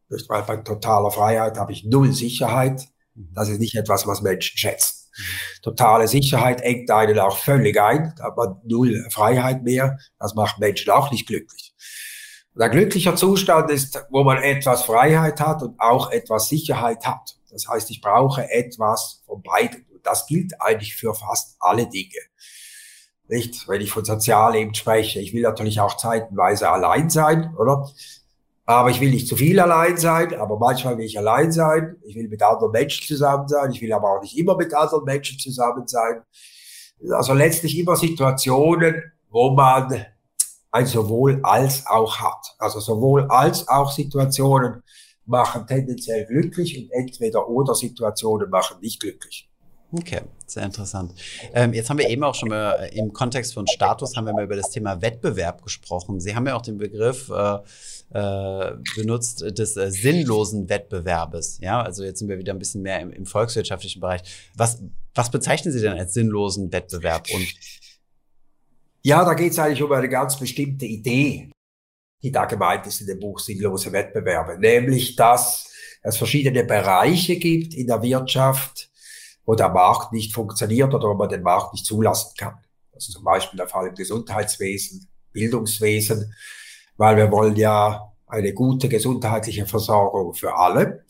[0.09, 5.09] Weil bei totaler Freiheit habe ich null Sicherheit das ist nicht etwas, was Menschen schätzen.
[5.63, 9.99] Totale Sicherheit engt einen auch völlig ein, man null Freiheit mehr.
[10.19, 11.70] Das macht Menschen auch nicht glücklich.
[12.61, 17.37] Ein glücklicher Zustand ist, wo man etwas Freiheit hat und auch etwas Sicherheit hat.
[17.51, 19.87] Das heißt, ich brauche etwas von beiden.
[19.91, 22.21] Und das gilt eigentlich für fast alle Dinge.
[23.29, 25.21] Nicht, wenn ich von Sozialleben spreche.
[25.21, 27.89] Ich will natürlich auch zeitenweise allein sein, oder?
[28.67, 31.97] Aber ich will nicht zu viel allein sein, aber manchmal will ich allein sein.
[32.05, 33.73] Ich will mit anderen Menschen zusammen sein.
[33.73, 36.23] Ich will aber auch nicht immer mit anderen Menschen zusammen sein.
[37.11, 40.07] Also letztlich immer Situationen, wo man
[40.71, 42.55] ein sowohl als auch hat.
[42.59, 44.83] Also sowohl als auch Situationen
[45.27, 49.49] machen tendenziell glücklich und entweder oder Situationen machen nicht glücklich.
[49.93, 51.13] Okay, sehr interessant.
[51.53, 54.45] Ähm, jetzt haben wir eben auch schon mal im Kontext von Status haben wir mal
[54.45, 56.21] über das Thema Wettbewerb gesprochen.
[56.21, 57.59] Sie haben ja auch den Begriff äh,
[58.13, 61.59] äh, benutzt des äh, sinnlosen Wettbewerbes.
[61.61, 64.23] Ja, also jetzt sind wir wieder ein bisschen mehr im, im volkswirtschaftlichen Bereich.
[64.55, 64.81] Was,
[65.15, 67.27] was bezeichnen Sie denn als sinnlosen Wettbewerb?
[67.35, 67.47] Und
[69.03, 71.51] ja, da geht es eigentlich um eine ganz bestimmte Idee,
[72.23, 75.71] die da gemeint ist in dem Buch Sinnlose Wettbewerbe, nämlich dass
[76.03, 78.91] es verschiedene Bereiche gibt in der Wirtschaft,
[79.45, 82.59] wo der Markt nicht funktioniert oder wo man den Markt nicht zulassen kann.
[82.95, 86.35] Ist zum Beispiel der Fall im Gesundheitswesen, Bildungswesen,
[86.97, 91.05] weil wir wollen ja eine gute gesundheitliche Versorgung für alle.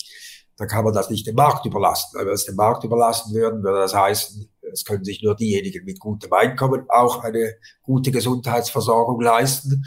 [0.56, 2.18] Dann kann man das nicht dem Markt überlassen.
[2.18, 5.84] Wenn wir es dem Markt überlassen würden, würde das heißen, es können sich nur diejenigen
[5.84, 9.84] mit gutem Einkommen auch eine gute Gesundheitsversorgung leisten.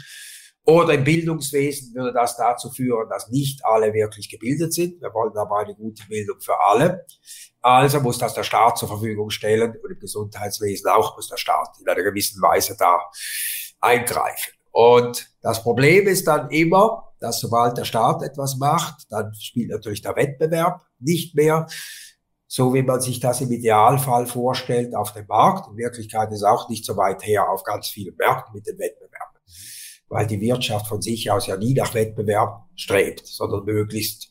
[0.66, 5.00] Oder im Bildungswesen würde das dazu führen, dass nicht alle wirklich gebildet sind.
[5.02, 7.04] Wir wollen aber eine gute Bildung für alle.
[7.60, 11.76] Also muss das der Staat zur Verfügung stellen und im Gesundheitswesen auch muss der Staat
[11.80, 12.98] in einer gewissen Weise da
[13.80, 14.54] eingreifen.
[14.70, 20.02] Und das Problem ist dann immer, dass sobald der Staat etwas macht, dann spielt natürlich
[20.02, 21.66] der Wettbewerb nicht mehr
[22.54, 25.68] so wie man sich das im Idealfall vorstellt auf dem Markt.
[25.70, 29.34] In Wirklichkeit ist auch nicht so weit her auf ganz vielen Märkten mit dem Wettbewerb
[30.08, 34.28] weil die Wirtschaft von sich aus ja nie nach Wettbewerb strebt, sondern möglichst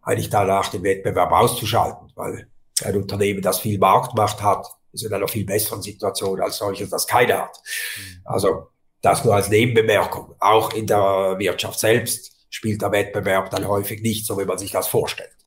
[0.00, 2.46] eigentlich danach den Wettbewerb auszuschalten, weil
[2.84, 7.08] Ein Unternehmen, das viel Marktmacht hat, ist in einer viel besseren Situation als solches, das
[7.08, 7.60] keine hat.
[7.96, 8.20] Mhm.
[8.24, 8.68] Also
[9.02, 10.36] das nur als Nebenbemerkung.
[10.38, 14.70] Auch in der Wirtschaft selbst spielt der Wettbewerb dann häufig nicht so, wie man sich
[14.70, 15.37] das vorstellt.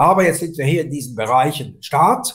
[0.00, 2.34] Aber jetzt sind wir hier in diesen Bereichen Staat,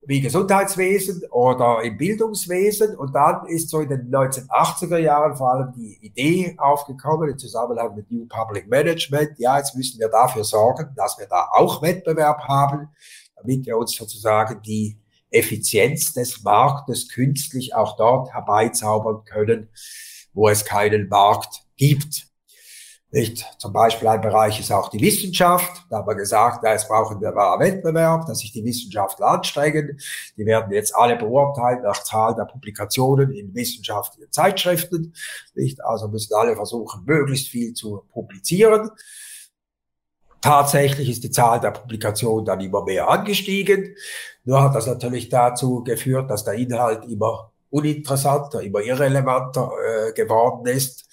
[0.00, 2.96] wie Gesundheitswesen oder im Bildungswesen.
[2.96, 7.94] Und dann ist so in den 1980er Jahren vor allem die Idee aufgekommen im Zusammenhang
[7.94, 9.38] mit New Public Management.
[9.38, 12.88] Ja, jetzt müssen wir dafür sorgen, dass wir da auch Wettbewerb haben,
[13.36, 14.98] damit wir uns sozusagen die
[15.28, 19.68] Effizienz des Marktes künstlich auch dort herbeizaubern können,
[20.32, 22.33] wo es keinen Markt gibt.
[23.14, 23.46] Nicht?
[23.58, 25.84] Zum Beispiel ein Bereich ist auch die Wissenschaft.
[25.88, 30.00] Da haben wir gesagt, ja, jetzt brauchen wir einen Wettbewerb, dass sich die Wissenschaftler anstrengen.
[30.36, 35.14] Die werden jetzt alle beurteilt nach Zahl der Publikationen in wissenschaftlichen Zeitschriften.
[35.54, 35.84] Nicht?
[35.84, 38.90] Also müssen alle versuchen, möglichst viel zu publizieren.
[40.40, 43.94] Tatsächlich ist die Zahl der Publikationen dann immer mehr angestiegen.
[44.42, 50.66] Nur hat das natürlich dazu geführt, dass der Inhalt immer uninteressanter, immer irrelevanter äh, geworden
[50.66, 51.06] ist.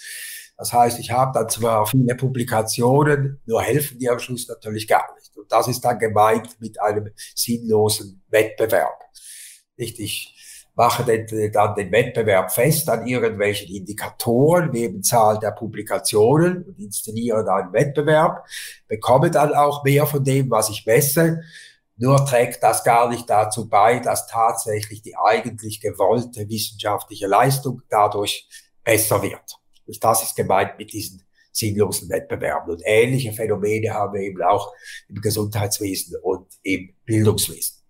[0.62, 5.12] Das heißt, ich habe dann zwar viele Publikationen, nur helfen die am Schluss natürlich gar
[5.16, 5.36] nicht.
[5.36, 9.02] Und das ist dann gemeint mit einem sinnlosen Wettbewerb.
[9.76, 16.62] Ich mache den, dann den Wettbewerb fest an irgendwelchen Indikatoren, wie eben Zahl der Publikationen
[16.62, 18.46] und inszeniere da einen Wettbewerb,
[18.88, 21.42] bekomme dann auch mehr von dem, was ich messe.
[21.98, 28.48] Nur trägt das gar nicht dazu bei, dass tatsächlich die eigentlich gewollte wissenschaftliche Leistung dadurch
[28.84, 29.61] besser wird.
[30.00, 32.72] Das ist gemeint mit diesen sinnlosen Wettbewerben.
[32.72, 34.72] Und ähnliche Phänomene haben wir eben auch
[35.10, 37.82] im Gesundheitswesen und im Bildungswesen.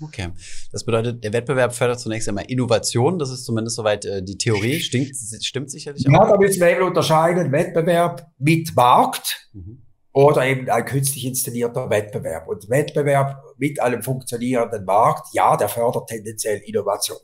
[0.00, 0.28] Okay.
[0.70, 3.18] Das bedeutet, der Wettbewerb fördert zunächst einmal Innovation.
[3.18, 4.80] Das ist zumindest soweit äh, die Theorie.
[4.80, 6.12] Stimmt, stimmt sicherlich auch.
[6.12, 7.50] Ja, da müssen wir eben unterscheiden.
[7.50, 9.82] Wettbewerb mit Markt mhm.
[10.12, 12.46] oder eben ein künstlich installierter Wettbewerb.
[12.46, 17.18] Und Wettbewerb mit einem funktionierenden Markt, ja, der fördert tendenziell Innovation.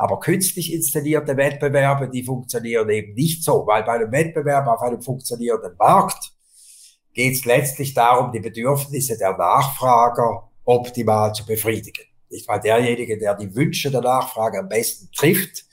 [0.00, 5.02] Aber künstlich installierte Wettbewerbe, die funktionieren eben nicht so, weil bei einem Wettbewerb auf einem
[5.02, 6.32] funktionierenden Markt
[7.12, 12.06] geht es letztlich darum, die Bedürfnisse der Nachfrager optimal zu befriedigen.
[12.30, 12.48] Nicht?
[12.48, 15.66] Weil derjenige, der die Wünsche der Nachfrage am besten trifft,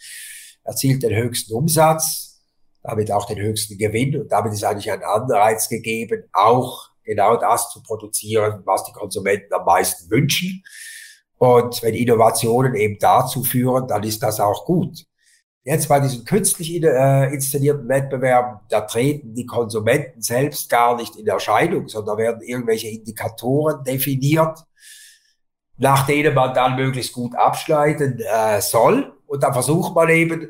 [0.65, 2.41] erzielt den höchsten Umsatz,
[2.83, 7.71] damit auch den höchsten Gewinn und damit ist eigentlich ein Anreiz gegeben, auch genau das
[7.71, 10.65] zu produzieren, was die Konsumenten am meisten wünschen.
[11.37, 15.05] Und wenn Innovationen eben dazu führen, dann ist das auch gut.
[15.63, 21.27] Jetzt bei diesen künstlich äh, installierten Wettbewerben, da treten die Konsumenten selbst gar nicht in
[21.27, 24.59] Erscheinung, sondern werden irgendwelche Indikatoren definiert,
[25.77, 29.13] nach denen man dann möglichst gut abschneiden äh, soll.
[29.27, 30.49] Und dann versucht man eben,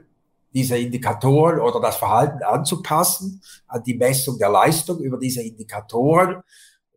[0.54, 6.42] diese Indikatoren oder das Verhalten anzupassen an die Messung der Leistung über diese Indikatoren.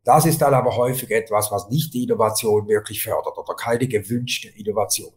[0.05, 4.49] Das ist dann aber häufig etwas, was nicht die Innovation wirklich fördert oder keine gewünschte
[4.49, 5.13] Innovation.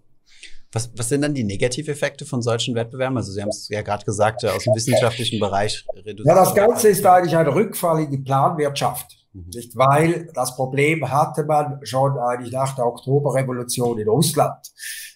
[0.74, 3.16] Was, was sind dann die Negativeffekte von solchen Wettbewerben?
[3.16, 6.26] Also Sie haben es ja gerade gesagt, äh, aus dem wissenschaftlichen Bereich reduziert.
[6.26, 9.24] Ja, das Ganze ist eigentlich ein Rückfall in die Planwirtschaft.
[9.34, 9.50] Mhm.
[9.54, 14.66] Nicht, weil das Problem hatte man schon eigentlich nach der Oktoberrevolution in Russland.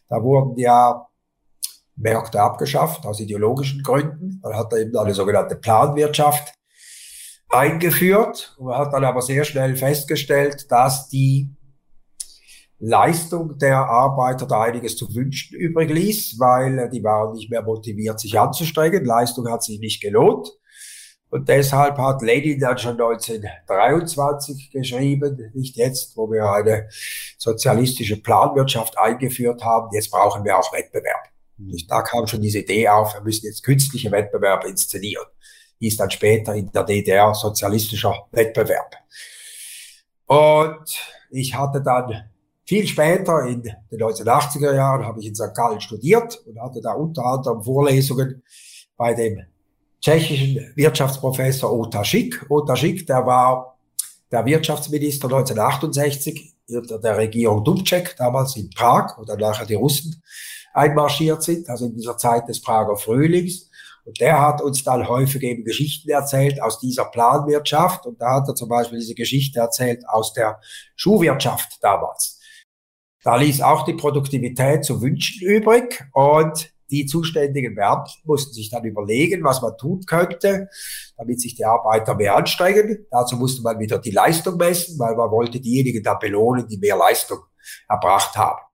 [0.09, 1.07] Da wurden ja
[1.95, 4.39] Märkte abgeschafft aus ideologischen Gründen.
[4.43, 6.53] Man hat da eben eine sogenannte Planwirtschaft
[7.49, 11.49] eingeführt und hat dann aber sehr schnell festgestellt, dass die
[12.79, 18.19] Leistung der Arbeiter da einiges zu wünschen übrig ließ, weil die waren nicht mehr motiviert,
[18.19, 19.03] sich anzustrengen.
[19.03, 20.47] Leistung hat sich nicht gelohnt.
[21.29, 26.87] Und deshalb hat Lenin dann schon 1923 geschrieben, nicht jetzt, wo wir eine
[27.37, 31.27] sozialistische Planwirtschaft eingeführt haben, jetzt brauchen wir auch Wettbewerb.
[31.57, 31.75] Mhm.
[31.89, 35.25] Da kam schon diese Idee auf, wir müssen jetzt künstliche Wettbewerbe inszenieren
[35.79, 38.95] hieß dann später in der DDR sozialistischer Wettbewerb.
[40.25, 40.99] Und
[41.31, 42.29] ich hatte dann
[42.65, 45.53] viel später in den 1980er Jahren habe ich in St.
[45.55, 48.43] Gallen studiert und hatte da unter anderem Vorlesungen
[48.97, 49.41] bei dem
[50.01, 52.45] tschechischen Wirtschaftsprofessor Ota Schick.
[52.49, 53.77] Ota Schick, der war
[54.31, 60.21] der Wirtschaftsminister 1968 unter der Regierung Dubček, damals in Prag, wo dann nachher die Russen
[60.73, 63.66] einmarschiert sind, also in dieser Zeit des Prager Frühlings.
[64.07, 68.05] Und der hat uns dann häufig eben Geschichten erzählt aus dieser Planwirtschaft.
[68.05, 70.61] Und da hat er zum Beispiel diese Geschichte erzählt aus der
[70.95, 72.39] Schuhwirtschaft damals.
[73.21, 78.85] Da ließ auch die Produktivität zu wünschen übrig und die zuständigen Beamten mussten sich dann
[78.85, 80.69] überlegen, was man tun könnte,
[81.17, 83.05] damit sich die Arbeiter mehr anstrengen.
[83.11, 86.95] Dazu musste man wieder die Leistung messen, weil man wollte diejenigen da belohnen, die mehr
[86.95, 87.39] Leistung
[87.89, 88.66] erbracht haben.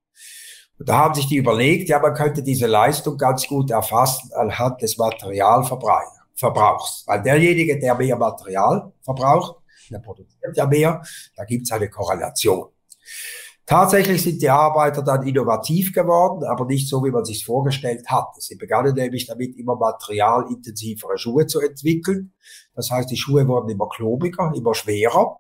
[0.80, 4.82] Und da haben sich die überlegt, ja, man könnte diese Leistung ganz gut erfassen anhand
[4.82, 7.04] des Materialverbrauchs.
[7.06, 9.56] Weil derjenige, der mehr Material verbraucht,
[9.90, 11.02] der produziert ja mehr,
[11.36, 12.70] da gibt es eine Korrelation.
[13.66, 18.28] Tatsächlich sind die Arbeiter dann innovativ geworden, aber nicht so, wie man sich vorgestellt hat.
[18.40, 22.34] Sie begannen nämlich damit, immer materialintensivere Schuhe zu entwickeln.
[22.76, 25.40] Das heißt, die Schuhe wurden immer klobiger, immer schwerer.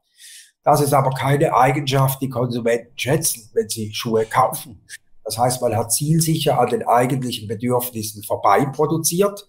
[0.64, 4.86] Das ist aber keine Eigenschaft, die Konsumenten schätzen, wenn sie Schuhe kaufen.
[5.24, 9.48] Das heißt, man hat zielsicher an den eigentlichen Bedürfnissen vorbei produziert.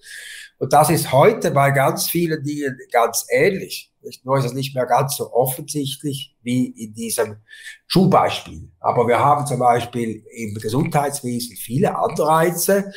[0.59, 3.93] Und das ist heute bei ganz vielen Dingen ganz ähnlich.
[4.23, 7.37] Nur ist es nicht mehr ganz so offensichtlich wie in diesem
[7.87, 8.71] Schuhbeispiel.
[8.81, 12.93] Aber wir haben zum Beispiel im Gesundheitswesen viele Anreize,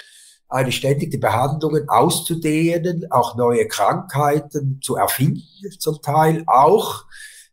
[0.49, 5.43] eine ständige Behandlungen auszudehnen, auch neue Krankheiten zu erfinden,
[5.79, 7.05] zum Teil auch,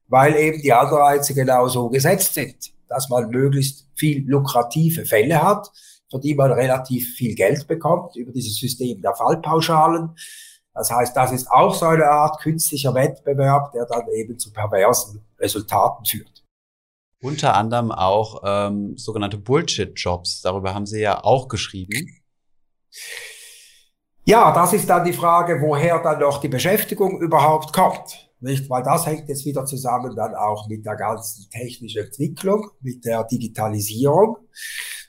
[0.06, 5.70] weil eben die Anreize genauso gesetzt sind, dass man möglichst viel lukrative Fälle hat,
[6.10, 10.14] für die man relativ viel Geld bekommt über dieses System der Fallpauschalen
[10.74, 15.24] das heißt, das ist auch so eine Art künstlicher Wettbewerb, der dann eben zu perversen
[15.38, 16.44] Resultaten führt.
[17.22, 20.42] Unter anderem auch ähm, sogenannte Bullshit-Jobs.
[20.42, 22.20] Darüber haben Sie ja auch geschrieben.
[24.26, 28.23] Ja, das ist dann die Frage, woher dann noch die Beschäftigung überhaupt kommt.
[28.44, 28.68] Nicht?
[28.68, 33.24] Weil das hängt jetzt wieder zusammen dann auch mit der ganzen technischen Entwicklung, mit der
[33.24, 34.36] Digitalisierung.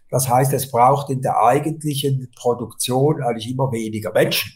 [0.09, 4.53] Das heißt, es braucht in der eigentlichen Produktion eigentlich immer weniger Menschen.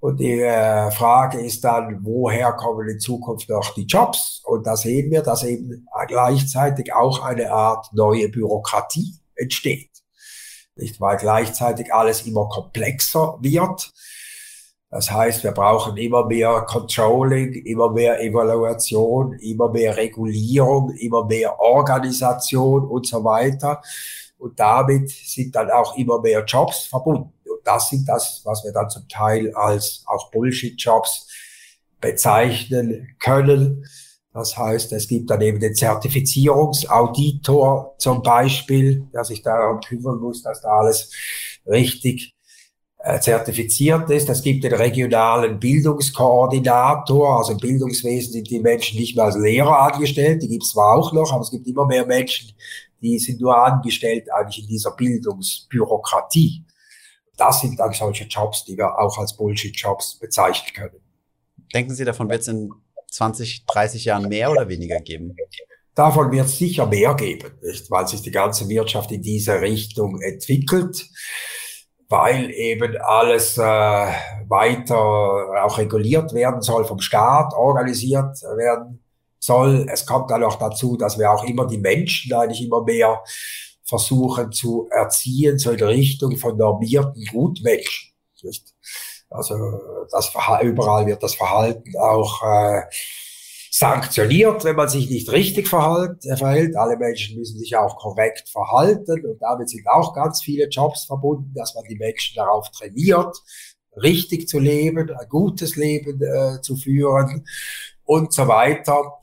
[0.00, 4.42] Und die äh, Frage ist dann, woher kommen in Zukunft noch die Jobs?
[4.44, 9.90] Und da sehen wir, dass eben gleichzeitig auch eine Art neue Bürokratie entsteht.
[10.76, 13.90] Nicht, weil gleichzeitig alles immer komplexer wird.
[14.90, 21.60] Das heißt, wir brauchen immer mehr Controlling, immer mehr Evaluation, immer mehr Regulierung, immer mehr
[21.60, 23.80] Organisation und so weiter.
[24.38, 27.32] Und damit sind dann auch immer mehr Jobs verbunden
[27.64, 31.26] das sind das, was wir dann zum Teil als auch Bullshit-Jobs
[32.00, 33.84] bezeichnen können.
[34.32, 40.42] Das heißt, es gibt dann eben den Zertifizierungsauditor zum Beispiel, der sich darum kümmern muss,
[40.42, 41.12] dass da alles
[41.66, 42.36] richtig
[43.20, 44.28] zertifiziert ist.
[44.28, 47.38] Es gibt den regionalen Bildungskoordinator.
[47.38, 50.42] Also im Bildungswesen sind die Menschen nicht mehr als Lehrer angestellt.
[50.42, 52.52] Die gibt es zwar auch noch, aber es gibt immer mehr Menschen,
[53.00, 56.64] die sind nur angestellt eigentlich in dieser Bildungsbürokratie
[57.40, 61.00] das sind dann solche Jobs, die wir auch als Bullshit-Jobs bezeichnen können.
[61.72, 62.70] Denken Sie, davon wird es in
[63.10, 65.34] 20, 30 Jahren mehr oder weniger geben?
[65.94, 67.90] Davon wird es sicher mehr geben, nicht?
[67.90, 71.08] weil sich die ganze Wirtschaft in diese Richtung entwickelt,
[72.10, 74.98] weil eben alles äh, weiter
[75.64, 79.00] auch reguliert werden soll vom Staat, organisiert werden
[79.38, 79.86] soll.
[79.90, 83.22] Es kommt dann auch dazu, dass wir auch immer die Menschen eigentlich immer mehr
[83.84, 88.12] versuchen zu erziehen, so in Richtung von normierten Gutmenschen.
[88.42, 88.74] Nicht?
[89.30, 89.54] Also
[90.10, 90.32] das
[90.62, 92.82] überall wird das Verhalten auch äh,
[93.70, 96.76] sanktioniert, wenn man sich nicht richtig verhält, verhält.
[96.76, 101.52] Alle Menschen müssen sich auch korrekt verhalten und damit sind auch ganz viele Jobs verbunden,
[101.54, 103.36] dass man die Menschen darauf trainiert,
[103.96, 107.46] richtig zu leben, ein gutes Leben äh, zu führen
[108.04, 109.18] und so weiter.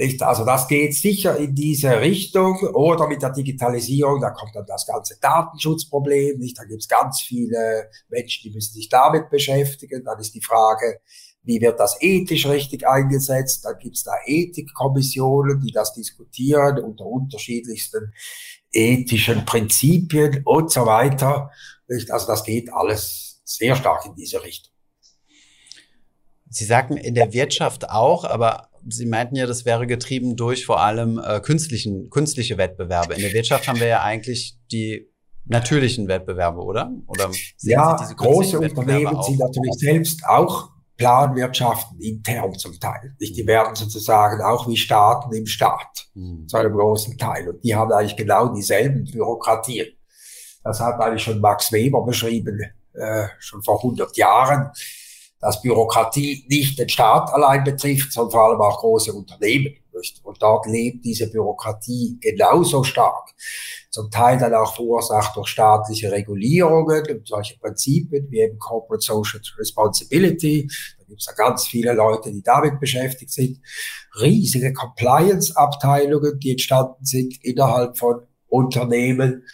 [0.00, 0.22] Nicht?
[0.22, 2.58] Also das geht sicher in diese Richtung.
[2.72, 6.38] Oder mit der Digitalisierung, da kommt dann das ganze Datenschutzproblem.
[6.38, 6.58] Nicht?
[6.58, 10.02] Da gibt es ganz viele Menschen, die müssen sich damit beschäftigen.
[10.02, 11.00] Dann ist die Frage,
[11.42, 13.66] wie wird das ethisch richtig eingesetzt?
[13.66, 18.14] Dann gibt es da Ethikkommissionen, die das diskutieren unter unterschiedlichsten
[18.72, 21.50] ethischen Prinzipien und so weiter.
[21.88, 22.10] Nicht?
[22.10, 24.72] Also das geht alles sehr stark in diese Richtung.
[26.48, 30.80] Sie sagten in der Wirtschaft auch, aber Sie meinten ja, das wäre getrieben durch vor
[30.80, 33.14] allem äh, künstlichen, künstliche Wettbewerbe.
[33.14, 35.10] In der Wirtschaft haben wir ja eigentlich die
[35.46, 36.92] natürlichen Wettbewerbe, oder?
[37.06, 37.30] Oder
[37.62, 43.16] ja, große Unternehmen sind natürlich selbst auch Planwirtschaften intern zum Teil.
[43.18, 46.46] Die werden sozusagen auch wie Staaten im Staat mhm.
[46.46, 47.48] zu einem großen Teil.
[47.48, 49.88] Und die haben eigentlich genau dieselben Bürokratien.
[50.62, 52.60] Das hat eigentlich schon Max Weber beschrieben,
[52.92, 54.70] äh, schon vor 100 Jahren
[55.40, 59.74] dass Bürokratie nicht den Staat allein betrifft, sondern vor allem auch große Unternehmen.
[60.22, 63.30] Und dort lebt diese Bürokratie genauso stark.
[63.90, 69.40] Zum Teil dann auch verursacht durch staatliche Regulierungen und solche Prinzipien wie eben Corporate Social
[69.58, 70.70] Responsibility.
[70.98, 73.60] Da gibt es ja ganz viele Leute, die damit beschäftigt sind.
[74.20, 79.44] Riesige Compliance-Abteilungen, die entstanden sind innerhalb von Unternehmen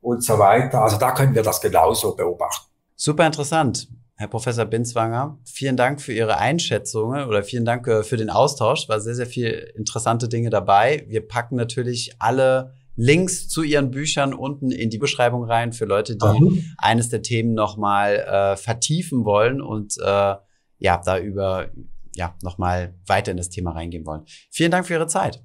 [0.00, 0.82] und so weiter.
[0.82, 2.70] Also da können wir das genauso beobachten.
[2.94, 3.88] Super interessant.
[4.18, 8.88] Herr Professor Binswanger, vielen Dank für Ihre Einschätzungen oder vielen Dank äh, für den Austausch.
[8.88, 11.04] War sehr, sehr viel interessante Dinge dabei.
[11.08, 16.16] Wir packen natürlich alle Links zu Ihren Büchern unten in die Beschreibung rein für Leute,
[16.16, 16.64] die mhm.
[16.78, 20.34] eines der Themen nochmal äh, vertiefen wollen und äh,
[20.78, 21.68] ja, da über
[22.14, 24.22] ja, nochmal weiter in das Thema reingehen wollen.
[24.50, 25.44] Vielen Dank für Ihre Zeit.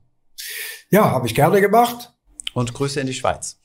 [0.90, 2.14] Ja, habe ich gerne gemacht.
[2.54, 3.61] Und Grüße in die Schweiz.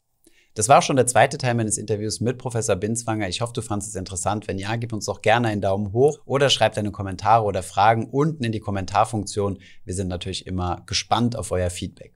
[0.57, 3.29] Das war schon der zweite Teil meines Interviews mit Professor Binswanger.
[3.29, 4.49] Ich hoffe, du fandest es interessant.
[4.49, 8.07] Wenn ja, gib uns doch gerne einen Daumen hoch oder schreib deine Kommentare oder Fragen
[8.07, 9.59] unten in die Kommentarfunktion.
[9.85, 12.16] Wir sind natürlich immer gespannt auf euer Feedback.